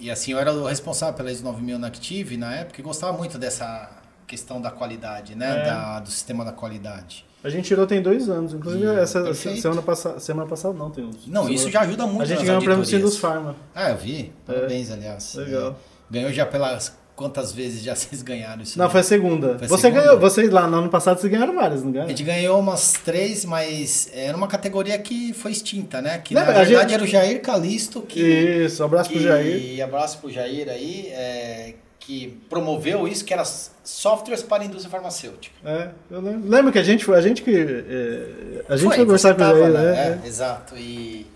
[0.01, 3.17] e assim, eu era o responsável pela ISO 9000 na Active na época e gostava
[3.17, 3.96] muito dessa
[4.27, 5.61] questão da qualidade, né?
[5.61, 5.65] É.
[5.65, 7.25] Da, do sistema da qualidade.
[7.45, 8.53] A gente tirou tem dois anos.
[8.53, 11.27] Inclusive, e, essa semana, passada, semana passada não tem uns.
[11.29, 12.23] Não, isso já ajuda muito.
[12.23, 13.55] A gente ganhou o prêmio Sindus Pharma.
[13.73, 14.33] Ah, eu vi.
[14.45, 14.95] Parabéns, é.
[14.95, 15.35] aliás.
[15.35, 15.71] Legal.
[15.71, 15.75] É.
[16.11, 16.97] Ganhou já pelas.
[17.15, 18.79] Quantas vezes já vocês ganharam isso?
[18.79, 19.59] Não, foi a segunda.
[19.59, 20.03] Foi você segunda?
[20.03, 22.09] ganhou, vocês lá no ano passado vocês ganharam várias, não ganharam?
[22.09, 26.19] A gente ganhou umas três, mas era uma categoria que foi extinta, né?
[26.19, 26.93] Que não, na verdade gente...
[26.93, 28.21] era o Jair Calisto que.
[28.21, 29.75] Isso, abraço que, pro Jair.
[29.77, 31.07] E abraço pro Jair aí.
[31.11, 31.75] É,
[32.07, 35.57] que promoveu isso, que era softwares para a indústria farmacêutica.
[35.65, 38.97] É, eu lembro, lembro que a gente foi, a gente que é, a gente foi,
[38.97, 40.21] foi conversar com ele, né?
[40.23, 40.77] É, é, exato.
[40.77, 41.27] E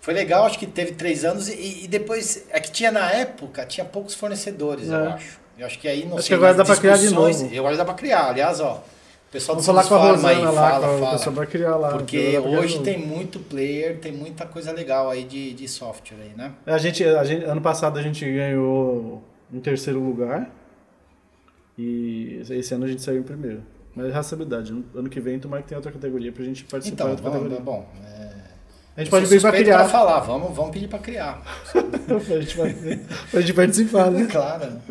[0.00, 3.66] foi legal, acho que teve três anos e, e, depois é que tinha na época
[3.66, 5.08] tinha poucos fornecedores, eu é.
[5.08, 5.38] acho.
[5.58, 6.28] Eu acho que aí não acho sei.
[6.28, 7.50] que agora dá para criar de novo.
[7.52, 8.30] Eu acho que dá para criar.
[8.30, 11.46] Aliás, ó, o pessoal Vamos falar com a Rosana aí, lá, fala, fala.
[11.46, 11.90] Criar lá.
[11.90, 16.52] Porque hoje tem muito player, tem muita coisa legal aí de, de software aí, né?
[16.64, 19.22] A gente, a gente, ano passado a gente ganhou
[19.52, 20.50] em terceiro lugar.
[21.76, 23.62] E esse ano a gente saiu em primeiro.
[23.94, 24.72] Mas é responsabilidade.
[24.94, 27.64] Ano que vem, tomara que tenha outra categoria pra gente participar então, outra vamos, categoria.
[27.64, 28.48] Bom, é...
[28.98, 29.78] A gente pode pedir pra criar.
[29.78, 31.40] Pra falar, vamos, vamos pedir pra criar.
[31.72, 32.56] pra, gente,
[33.30, 34.26] pra gente participar, né?
[34.26, 34.82] Claro.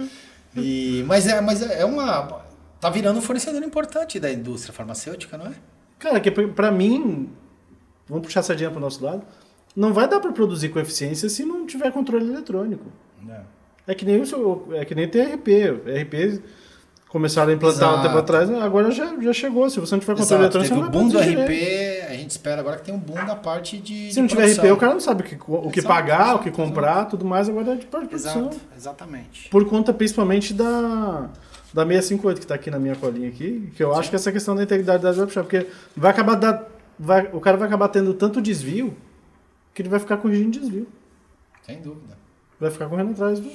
[0.55, 2.41] E, mas é, mas é uma.
[2.79, 5.53] Tá virando um fornecedor importante da indústria farmacêutica, não é?
[5.99, 7.29] Cara, que pra mim,
[8.07, 9.23] vamos puxar a sardinha pro nosso lado,
[9.75, 12.85] não vai dar para produzir com eficiência se não tiver controle eletrônico.
[13.27, 13.41] É,
[13.87, 15.71] é que nem o é que nem TRP.
[16.03, 16.41] RP
[17.07, 17.99] começaram a implantar Exato.
[17.99, 19.69] um tempo atrás, agora já, já chegou.
[19.69, 20.57] Se você não tiver controle Exato.
[20.57, 22.11] eletrônico, Teve você não o boom do RP, direito.
[22.11, 24.11] a gente espera agora que tem um boom da parte de.
[24.11, 24.65] Se não tiver produção.
[24.65, 27.47] RP, o cara não sabe o que, o que pagar, o que comprar, tudo mais,
[27.47, 28.49] agora é de parte de produção.
[28.49, 29.49] Exato, exatamente.
[29.49, 31.29] Por conta principalmente da
[31.73, 33.99] da 658 que está aqui na minha colinha aqui, que eu Sim.
[33.99, 36.65] acho que essa questão da integridade da webshop, porque vai acabar da,
[36.97, 38.95] vai, o cara vai acabar tendo tanto desvio
[39.73, 40.87] que ele vai ficar corrigindo desvio.
[41.63, 42.17] Sem dúvida.
[42.59, 43.49] Vai ficar correndo atrás do.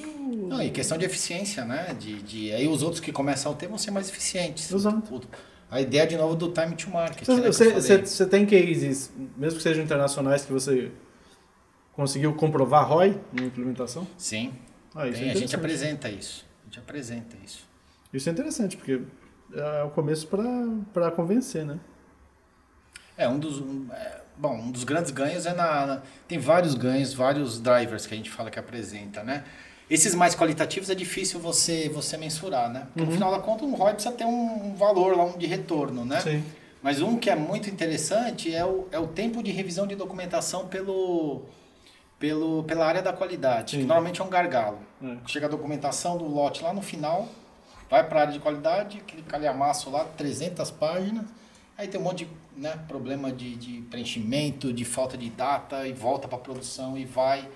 [0.47, 1.93] Não, e questão de eficiência, né?
[1.99, 4.71] De, de, aí os outros que começam a ter vão ser mais eficientes.
[4.71, 5.21] Exato.
[5.69, 7.25] A ideia de novo do time to market.
[7.25, 10.91] Você, né, tem cases, mesmo que sejam internacionais, que você
[11.93, 14.07] conseguiu comprovar ROI na implementação?
[14.17, 14.53] Sim.
[14.95, 16.45] Ah, tem, é a gente apresenta isso.
[16.61, 17.67] A gente apresenta isso.
[18.13, 19.01] Isso é interessante, porque
[19.53, 21.79] é o começo para convencer, né?
[23.17, 23.59] É, um dos.
[23.59, 28.05] Um, é, bom, um dos grandes ganhos é na, na, Tem vários ganhos, vários drivers
[28.05, 29.43] que a gente fala que apresenta, né?
[29.89, 32.87] Esses mais qualitativos é difícil você, você mensurar, né?
[32.87, 33.05] Porque uhum.
[33.07, 36.05] no final da conta, um ROI precisa ter um, um valor lá um de retorno,
[36.05, 36.19] né?
[36.21, 36.43] Sim.
[36.81, 40.67] Mas um que é muito interessante é o, é o tempo de revisão de documentação
[40.67, 41.43] pelo,
[42.19, 43.79] pelo, pela área da qualidade, Sim.
[43.79, 44.79] que normalmente é um gargalo.
[45.01, 45.15] É.
[45.25, 47.29] Chega a documentação do lote lá no final,
[47.89, 51.25] vai para a área de qualidade, aquele calhamaço lá, 300 páginas,
[51.77, 55.93] aí tem um monte de né, problema de, de preenchimento, de falta de data, e
[55.93, 57.47] volta para a produção e vai.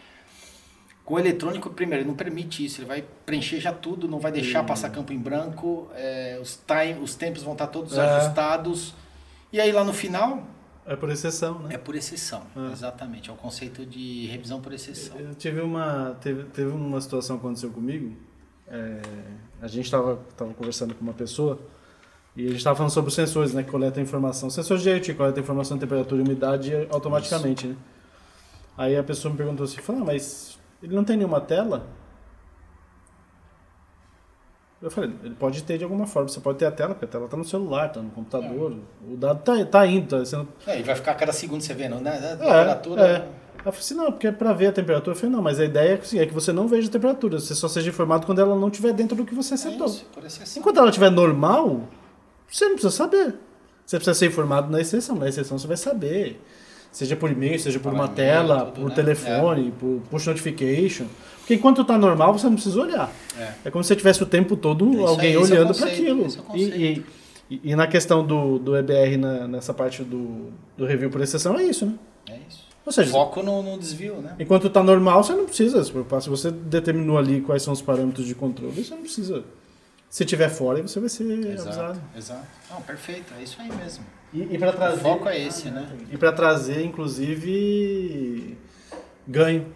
[1.05, 4.31] Com o eletrônico, primeiro, ele não permite isso, ele vai preencher já tudo, não vai
[4.31, 8.01] deixar passar campo em branco, é, os, time, os tempos vão estar todos é.
[8.01, 8.93] ajustados,
[9.51, 10.45] e aí lá no final,
[10.87, 11.75] é por exceção, né?
[11.75, 12.71] É por exceção, é.
[12.71, 13.29] exatamente.
[13.29, 15.19] É o conceito de revisão por exceção.
[15.19, 18.15] Eu tive uma, teve, teve uma situação que aconteceu comigo.
[18.69, 19.01] É,
[19.61, 21.59] a gente estava tava conversando com uma pessoa
[22.37, 24.47] e a gente estava falando sobre os sensores, né, que coletam informação.
[24.47, 27.75] Sensores de IoT coletam informação de temperatura e umidade automaticamente, Isso.
[27.75, 27.81] né?
[28.77, 31.87] Aí a pessoa me perguntou assim, falou, ah, mas ele não tem nenhuma tela?
[34.79, 37.07] Eu falei, ele pode ter de alguma forma, você pode ter a tela, porque a
[37.07, 39.11] tela está no celular, está no computador, é.
[39.11, 40.07] o dado está tá indo.
[40.07, 40.47] Tá sendo...
[40.67, 42.17] É, e vai ficar cada segundo você vendo, né?
[42.33, 43.01] A temperatura...
[43.01, 43.15] É, é.
[43.15, 45.15] Ela falou assim, não, porque é para ver a temperatura.
[45.15, 46.91] Eu falei, não, mas a ideia é que, assim, é que você não veja a
[46.91, 49.87] temperatura, você só seja informado quando ela não estiver dentro do que você acertou.
[49.87, 51.81] É isso, Enquanto ela estiver normal,
[52.49, 53.35] você não precisa saber.
[53.85, 55.15] Você precisa ser informado na exceção.
[55.15, 56.41] Na exceção você vai saber.
[56.91, 58.95] Seja por e-mail, seja por uma tela, tudo, por né?
[58.95, 59.71] telefone, é.
[59.79, 61.05] por push notification.
[61.39, 63.11] Porque enquanto está normal, você não precisa olhar.
[63.37, 66.25] É, é como se você tivesse o tempo todo alguém aí, é olhando para aquilo.
[66.25, 67.05] É e,
[67.49, 71.57] e, e, na questão do, do EBR, na, nessa parte do, do review por exceção,
[71.57, 71.93] é isso, né?
[72.29, 72.67] É isso.
[72.85, 74.35] Ou seja, Foco no, no desvio, né?
[74.39, 76.21] Enquanto está normal, você não precisa se preocupar.
[76.21, 79.43] Se você determinou ali quais são os parâmetros de controle, você não precisa.
[80.09, 82.01] Se tiver fora, você vai ser exato, avisado.
[82.15, 82.47] Exato.
[82.69, 83.33] Não, perfeito.
[83.37, 84.05] É isso aí mesmo.
[84.33, 84.99] E, e para trazer.
[84.99, 85.87] O foco é esse, né?
[86.11, 88.57] E para trazer, inclusive,
[89.27, 89.67] ganho.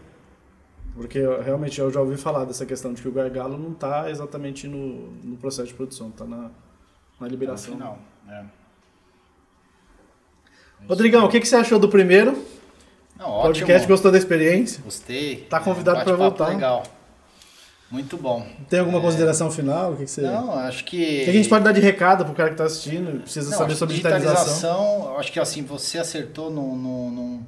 [0.95, 4.67] Porque realmente eu já ouvi falar dessa questão de que o gargalo não está exatamente
[4.67, 6.51] no, no processo de produção, está na,
[7.19, 7.73] na liberação.
[7.73, 8.43] No final, é.
[10.87, 12.31] Rodrigão, o que, que você achou do primeiro?
[13.17, 13.67] Não, ótimo.
[13.67, 14.81] Podcast, gostou da experiência?
[14.83, 15.45] Gostei.
[15.49, 16.49] Tá convidado para voltar.
[16.49, 16.83] Legal.
[17.91, 18.47] Muito bom.
[18.69, 19.01] Tem alguma é...
[19.01, 19.91] consideração final?
[19.91, 20.21] O que, que você...
[20.21, 21.21] Não, acho que...
[21.21, 23.21] O que a gente pode dar de recado pro cara que está assistindo?
[23.21, 24.43] Precisa Não, saber sobre digitalização.
[24.43, 25.17] digitalização.
[25.17, 27.43] Acho que assim, você acertou num, num,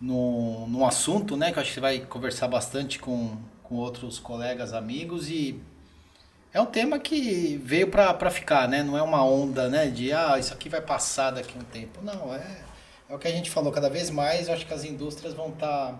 [0.00, 1.50] num, num, assunto, né?
[1.50, 5.60] Que eu acho que você vai conversar bastante com, com outros colegas, amigos e
[6.54, 8.82] é um tema que veio para ficar, né?
[8.82, 9.88] Não é uma onda, né?
[9.88, 12.00] De, ah, isso aqui vai passar daqui a um tempo.
[12.02, 12.72] Não, é
[13.12, 15.50] é o que a gente falou, cada vez mais eu acho que as indústrias vão
[15.50, 15.88] estar.
[15.88, 15.98] Tá,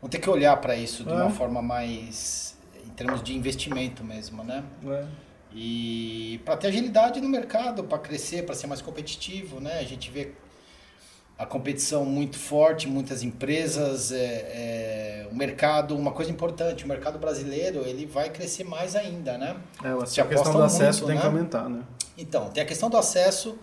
[0.00, 1.12] vão ter que olhar para isso de é.
[1.12, 2.56] uma forma mais.
[2.86, 4.64] Em termos de investimento mesmo, né?
[4.86, 5.04] É.
[5.54, 9.78] E para ter agilidade no mercado, para crescer, para ser mais competitivo, né?
[9.78, 10.32] A gente vê
[11.38, 17.18] a competição muito forte, muitas empresas, é, é, o mercado, uma coisa importante, o mercado
[17.18, 19.56] brasileiro ele vai crescer mais ainda, né?
[19.82, 21.20] É, a questão do acesso muito, tem né?
[21.20, 21.82] que aumentar, né?
[22.16, 23.58] Então, tem a questão do acesso,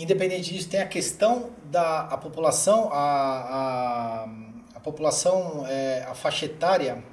[0.00, 4.28] Independente disso, tem a questão da a população, a, a,
[4.74, 7.04] a população, é, a faixa etária,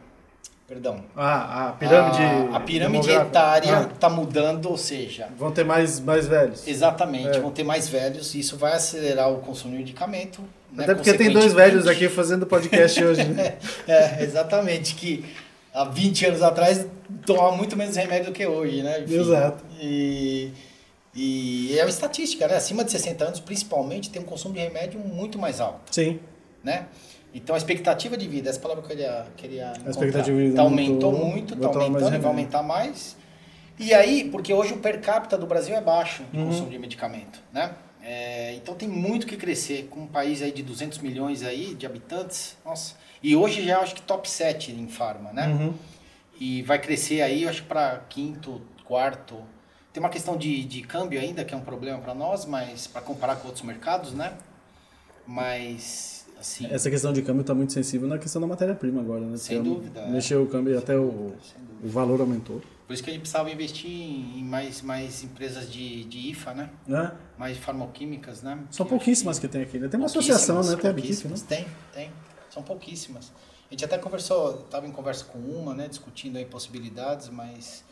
[0.68, 1.04] perdão.
[1.16, 2.22] Ah, a pirâmide.
[2.22, 4.10] A, a pirâmide etária está ah.
[4.10, 5.30] mudando, ou seja.
[5.38, 6.68] Vão ter mais, mais velhos.
[6.68, 7.40] Exatamente, é.
[7.40, 10.42] vão ter mais velhos e isso vai acelerar o consumo de medicamento.
[10.72, 13.24] Né, Até porque tem dois velhos aqui fazendo podcast hoje.
[13.24, 13.58] Né?
[13.88, 15.26] é, exatamente, que
[15.74, 16.86] há 20 anos atrás
[17.26, 19.02] tomava muito menos remédio do que hoje, né?
[19.02, 19.64] Enfim, Exato.
[19.80, 20.52] E
[21.16, 22.56] E é uma estatística, né?
[22.58, 25.94] Acima de 60 anos, principalmente, tem um consumo de remédio muito mais alto.
[25.96, 26.20] Sim.
[26.64, 26.86] Né?
[27.34, 30.56] Então a expectativa de vida, essa palavra que eu queria, queria a expectativa de vida
[30.56, 33.16] tá aumentou muito, está aumentando e vai aumentar mais.
[33.80, 36.48] E aí, porque hoje o per capita do Brasil é baixo de uhum.
[36.48, 37.76] consumo de medicamento, né?
[38.02, 41.86] É, então tem muito que crescer com um país aí de 200 milhões aí de
[41.86, 42.96] habitantes, nossa.
[43.22, 45.48] E hoje já acho que top 7 em farma, né?
[45.48, 45.74] Uhum.
[46.40, 49.44] E vai crescer aí, acho para quinto, quarto.
[49.92, 53.02] Tem uma questão de, de câmbio ainda que é um problema para nós, mas para
[53.02, 54.34] comparar com outros mercados, né?
[55.26, 59.38] Mas Essa questão de câmbio está muito sensível na questão da matéria-prima agora, né?
[59.38, 60.08] Sem dúvida.
[60.08, 61.34] Mexeu o câmbio e até o,
[61.84, 62.62] o valor aumentou.
[62.88, 66.70] Por isso que a gente precisava investir em mais, mais empresas de, de IFA, né?
[66.90, 67.12] É.
[67.38, 68.58] Mais farmoquímicas, né?
[68.72, 69.48] São que pouquíssimas que...
[69.48, 69.90] que tem aqui, né?
[69.90, 70.76] Tem uma associação, né?
[70.78, 71.36] Tem a BIF, né?
[71.48, 72.10] Tem, tem.
[72.50, 73.34] São pouquíssimas.
[73.70, 75.90] A gente até conversou, estava em conversa com uma, né?
[75.90, 77.84] Discutindo aí possibilidades, mas...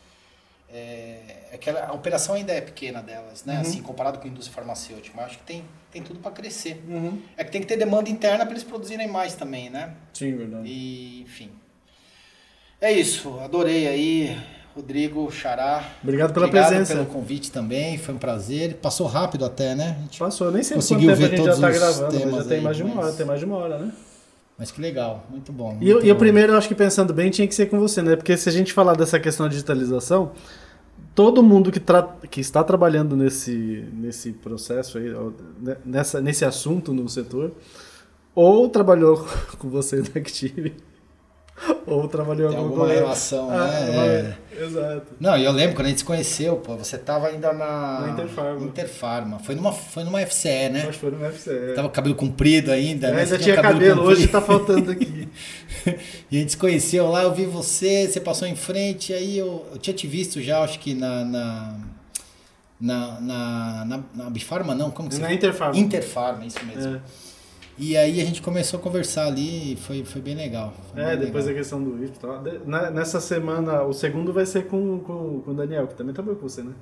[0.68, 3.54] É, aquela, a operação ainda é pequena delas, né?
[3.54, 3.60] Uhum.
[3.60, 5.14] Assim, comparado com a indústria farmacêutica.
[5.16, 6.82] Mas acho que tem, tem tudo para crescer.
[6.88, 7.22] Uhum.
[7.36, 9.94] É que tem que ter demanda interna para eles produzirem mais também, né?
[10.12, 10.68] Sim, verdade.
[10.68, 11.50] E, enfim.
[12.80, 13.38] É isso.
[13.40, 14.38] Adorei aí
[14.76, 15.82] Rodrigo Xará.
[16.02, 16.94] Obrigado pela Obrigado presença.
[16.94, 18.74] pelo convite também, foi um prazer.
[18.74, 19.96] Passou rápido até, né?
[20.18, 22.76] Passou, nem sei conseguiu quanto tempo ver a gente já está gravando, já tem mais
[22.76, 23.04] de uma mas...
[23.06, 23.92] hora, tem mais de uma hora, né?
[24.58, 25.72] Mas que legal, muito bom.
[25.72, 26.00] Muito e, bom.
[26.00, 28.16] e o primeiro, eu acho que pensando bem, tinha que ser com você, né?
[28.16, 30.32] Porque se a gente falar dessa questão da digitalização,
[31.14, 35.12] todo mundo que, tra que está trabalhando nesse, nesse processo aí,
[35.84, 37.52] nessa, nesse assunto no setor,
[38.34, 39.26] ou trabalhou
[39.58, 40.74] com você na Active,
[41.86, 44.36] Ou trabalhou Tem alguma relação, ah, né?
[44.52, 44.64] É.
[44.64, 45.06] Exato.
[45.20, 48.00] Não, e eu lembro quando a gente se conheceu, pô, você tava ainda na.
[48.00, 48.66] Na Interfarma.
[48.66, 49.38] Interfarma.
[49.38, 50.80] Foi numa, foi numa FCE, né?
[50.80, 51.74] Acho que foi numa FCE.
[51.74, 53.22] Tava com cabelo comprido ainda, é, né?
[53.22, 55.28] Ainda tinha cabelo, cabelo hoje tá faltando aqui.
[56.30, 59.66] e a gente se conheceu lá, eu vi você, você passou em frente, aí eu,
[59.72, 61.24] eu tinha te visto já, acho que na.
[61.24, 61.76] na
[62.78, 65.78] na, na, na, na Bifarma, não, como que você Na Interfarma.
[65.78, 66.96] Interfarma, isso mesmo.
[66.96, 67.00] É.
[67.78, 70.74] E aí a gente começou a conversar ali e foi, foi bem legal.
[70.92, 71.58] Foi é, bem depois legal.
[71.58, 72.18] a questão do VIP
[72.66, 76.48] Nessa semana, o segundo vai ser com, com, com o Daniel, que também trabalhou com
[76.48, 76.72] você, né?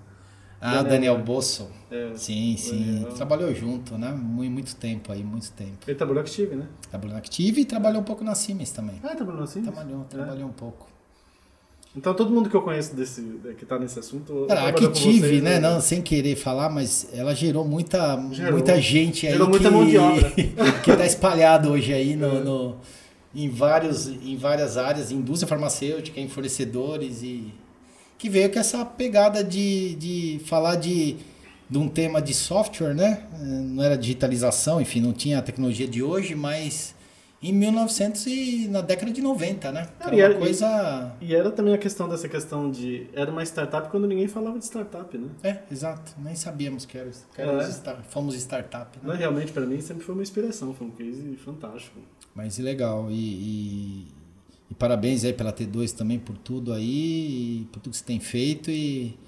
[0.60, 1.68] Ah, Daniel, Daniel Bosso.
[1.90, 2.94] É, sim, sim.
[2.94, 3.12] Daniel.
[3.12, 4.12] Trabalhou junto, né?
[4.12, 5.78] Muito, muito tempo aí, muito tempo.
[5.86, 6.66] Ele trabalhou na Active, né?
[6.88, 9.00] Trabalhou na Active e trabalhou um pouco na Siemens também.
[9.02, 9.74] Ah, trabalhou na Siemens?
[9.74, 10.46] Trabalhou, trabalhou é.
[10.46, 10.93] um pouco.
[11.96, 13.22] Então todo mundo que eu conheço desse,
[13.56, 14.46] que está nesse assunto.
[14.48, 15.60] Cara, a Active, né?
[15.60, 18.52] Não, sem querer falar, mas ela gerou muita, gerou.
[18.52, 19.32] muita gente aí.
[19.32, 20.32] Gerou que, muita mão de obra.
[20.82, 22.40] que está espalhado hoje aí no, é.
[22.40, 22.76] no,
[23.32, 27.52] em, vários, em várias áreas, indústria farmacêutica, em fornecedores e.
[28.18, 31.16] Que veio com essa pegada de, de falar de,
[31.68, 33.22] de um tema de software, né?
[33.40, 36.94] Não era digitalização, enfim, não tinha a tecnologia de hoje, mas
[37.44, 39.86] em 1900 e na década de 90, né?
[40.00, 41.14] Era, era uma coisa...
[41.20, 43.06] E, e, era também a questão dessa questão de...
[43.12, 45.28] Era uma startup quando ninguém falava de startup, né?
[45.42, 46.12] É, exato.
[46.18, 47.70] Nem sabíamos que, era, que éramos é.
[47.72, 48.98] Star, fomos startup.
[48.98, 49.12] Né?
[49.12, 50.72] Não, realmente, para mim, sempre foi uma inspiração.
[50.72, 52.00] Foi um case fantástico.
[52.34, 53.10] Mas legal.
[53.10, 54.08] E, e,
[54.70, 58.70] e parabéns aí pela T2 também por tudo aí, por tudo que você tem feito
[58.70, 59.18] e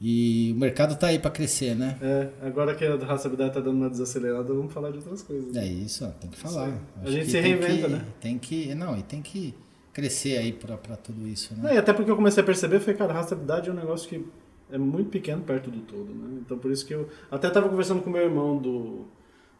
[0.00, 1.98] e o mercado está aí para crescer, né?
[2.00, 5.54] É, agora que a raçabilidade está dando uma desacelerada, vamos falar de outras coisas.
[5.54, 6.72] É isso, tem que falar.
[7.04, 8.04] A gente se reinventa, que, né?
[8.18, 9.54] Tem que, não, e tem que
[9.92, 11.60] crescer aí para tudo isso, né?
[11.64, 14.08] Não, e até porque eu comecei a perceber, foi, cara, a raçabilidade é um negócio
[14.08, 14.24] que
[14.72, 16.40] é muito pequeno perto do todo, né?
[16.46, 19.04] Então por isso que eu até estava conversando com meu irmão do,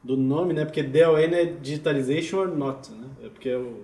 [0.03, 0.65] do nome, né?
[0.65, 3.09] Porque DON é Digitalization or Not, né?
[3.25, 3.81] É porque é o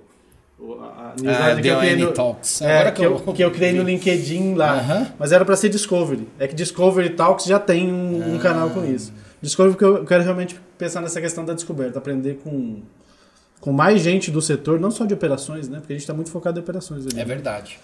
[0.58, 2.62] a ah, que, eu criei no, Talks.
[2.62, 5.12] É, que, eu, que eu criei no LinkedIn lá.
[5.18, 6.26] Mas era para ser Discovery.
[6.38, 9.12] É que Discovery Talks já tem um, uh um canal com isso.
[9.40, 12.80] Discovery que eu quero realmente pensar nessa questão da descoberta, aprender com,
[13.60, 15.78] com mais gente do setor, não só de operações, né?
[15.78, 17.06] Porque a gente está muito focado em operações.
[17.06, 17.78] Ali, é verdade.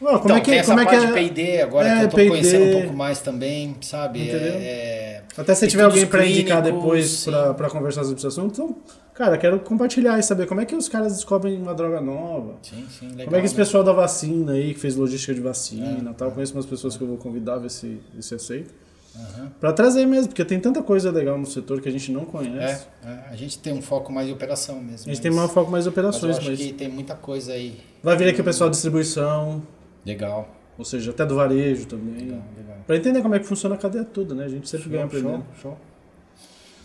[0.00, 1.22] Bom, como então, é que, tem essa como é parte que é...
[1.22, 4.22] de P&D agora é, que eu tô P&D, conhecendo um pouco mais também, sabe?
[4.22, 4.54] Entendeu?
[4.56, 5.03] É,
[5.36, 7.26] Até se tiver alguém para indicar depois
[7.56, 8.76] para conversar sobre esse assunto, então
[9.14, 12.56] Cara, quero compartilhar e saber como é que os caras descobrem uma droga nova.
[12.62, 13.26] Sim, sim, legal.
[13.26, 13.64] Como é que esse né?
[13.64, 16.94] pessoal da vacina aí, que fez logística de vacina é, tal, é, conheço umas pessoas
[16.94, 16.98] é.
[16.98, 18.74] que eu vou convidar, ver se isso é aceito.
[19.14, 19.48] Uhum.
[19.60, 22.88] Para trazer mesmo, porque tem tanta coisa legal no setor que a gente não conhece.
[23.04, 23.24] É, é.
[23.30, 24.92] a gente tem um foco mais em operação mesmo.
[24.92, 26.46] A gente mas, tem um foco mais em operações, mas.
[26.46, 26.72] Eu acho mas...
[26.72, 27.78] que tem muita coisa aí.
[28.02, 29.62] Vai vir aqui o pessoal de distribuição.
[30.04, 30.48] Legal.
[30.76, 32.24] Ou seja, até do varejo também.
[32.24, 32.73] Legal, legal.
[32.86, 34.44] Para entender como é que funciona a cadeia toda, né?
[34.44, 35.44] A gente sempre show, ganha aprendendo.
[35.60, 35.78] Show, show.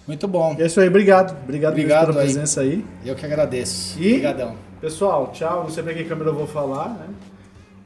[0.08, 0.56] Muito bom.
[0.58, 1.38] E é isso aí, obrigado.
[1.44, 2.84] Obrigado, obrigado pela presença aí.
[3.06, 4.02] Eu que agradeço.
[4.02, 4.56] E, Obrigadão.
[4.82, 5.64] Pessoal, tchau.
[5.64, 7.08] Não sei para que câmera eu vou falar, né?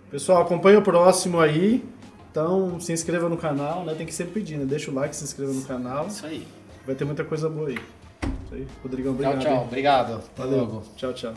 [0.09, 1.83] Pessoal, acompanha o próximo aí.
[2.31, 3.93] Então, se inscreva no canal, né?
[3.95, 4.65] Tem que sempre pedir, né?
[4.65, 6.07] Deixa o like, se inscreva no canal.
[6.07, 6.47] Isso aí.
[6.85, 7.77] Vai ter muita coisa boa aí.
[8.45, 8.67] Isso aí.
[8.81, 9.39] Rodrigão, obrigado.
[9.39, 9.63] Tchau, tchau.
[9.63, 10.13] Obrigado.
[10.13, 10.59] Até Valeu.
[10.59, 10.83] logo.
[10.95, 11.33] Tchau, tchau.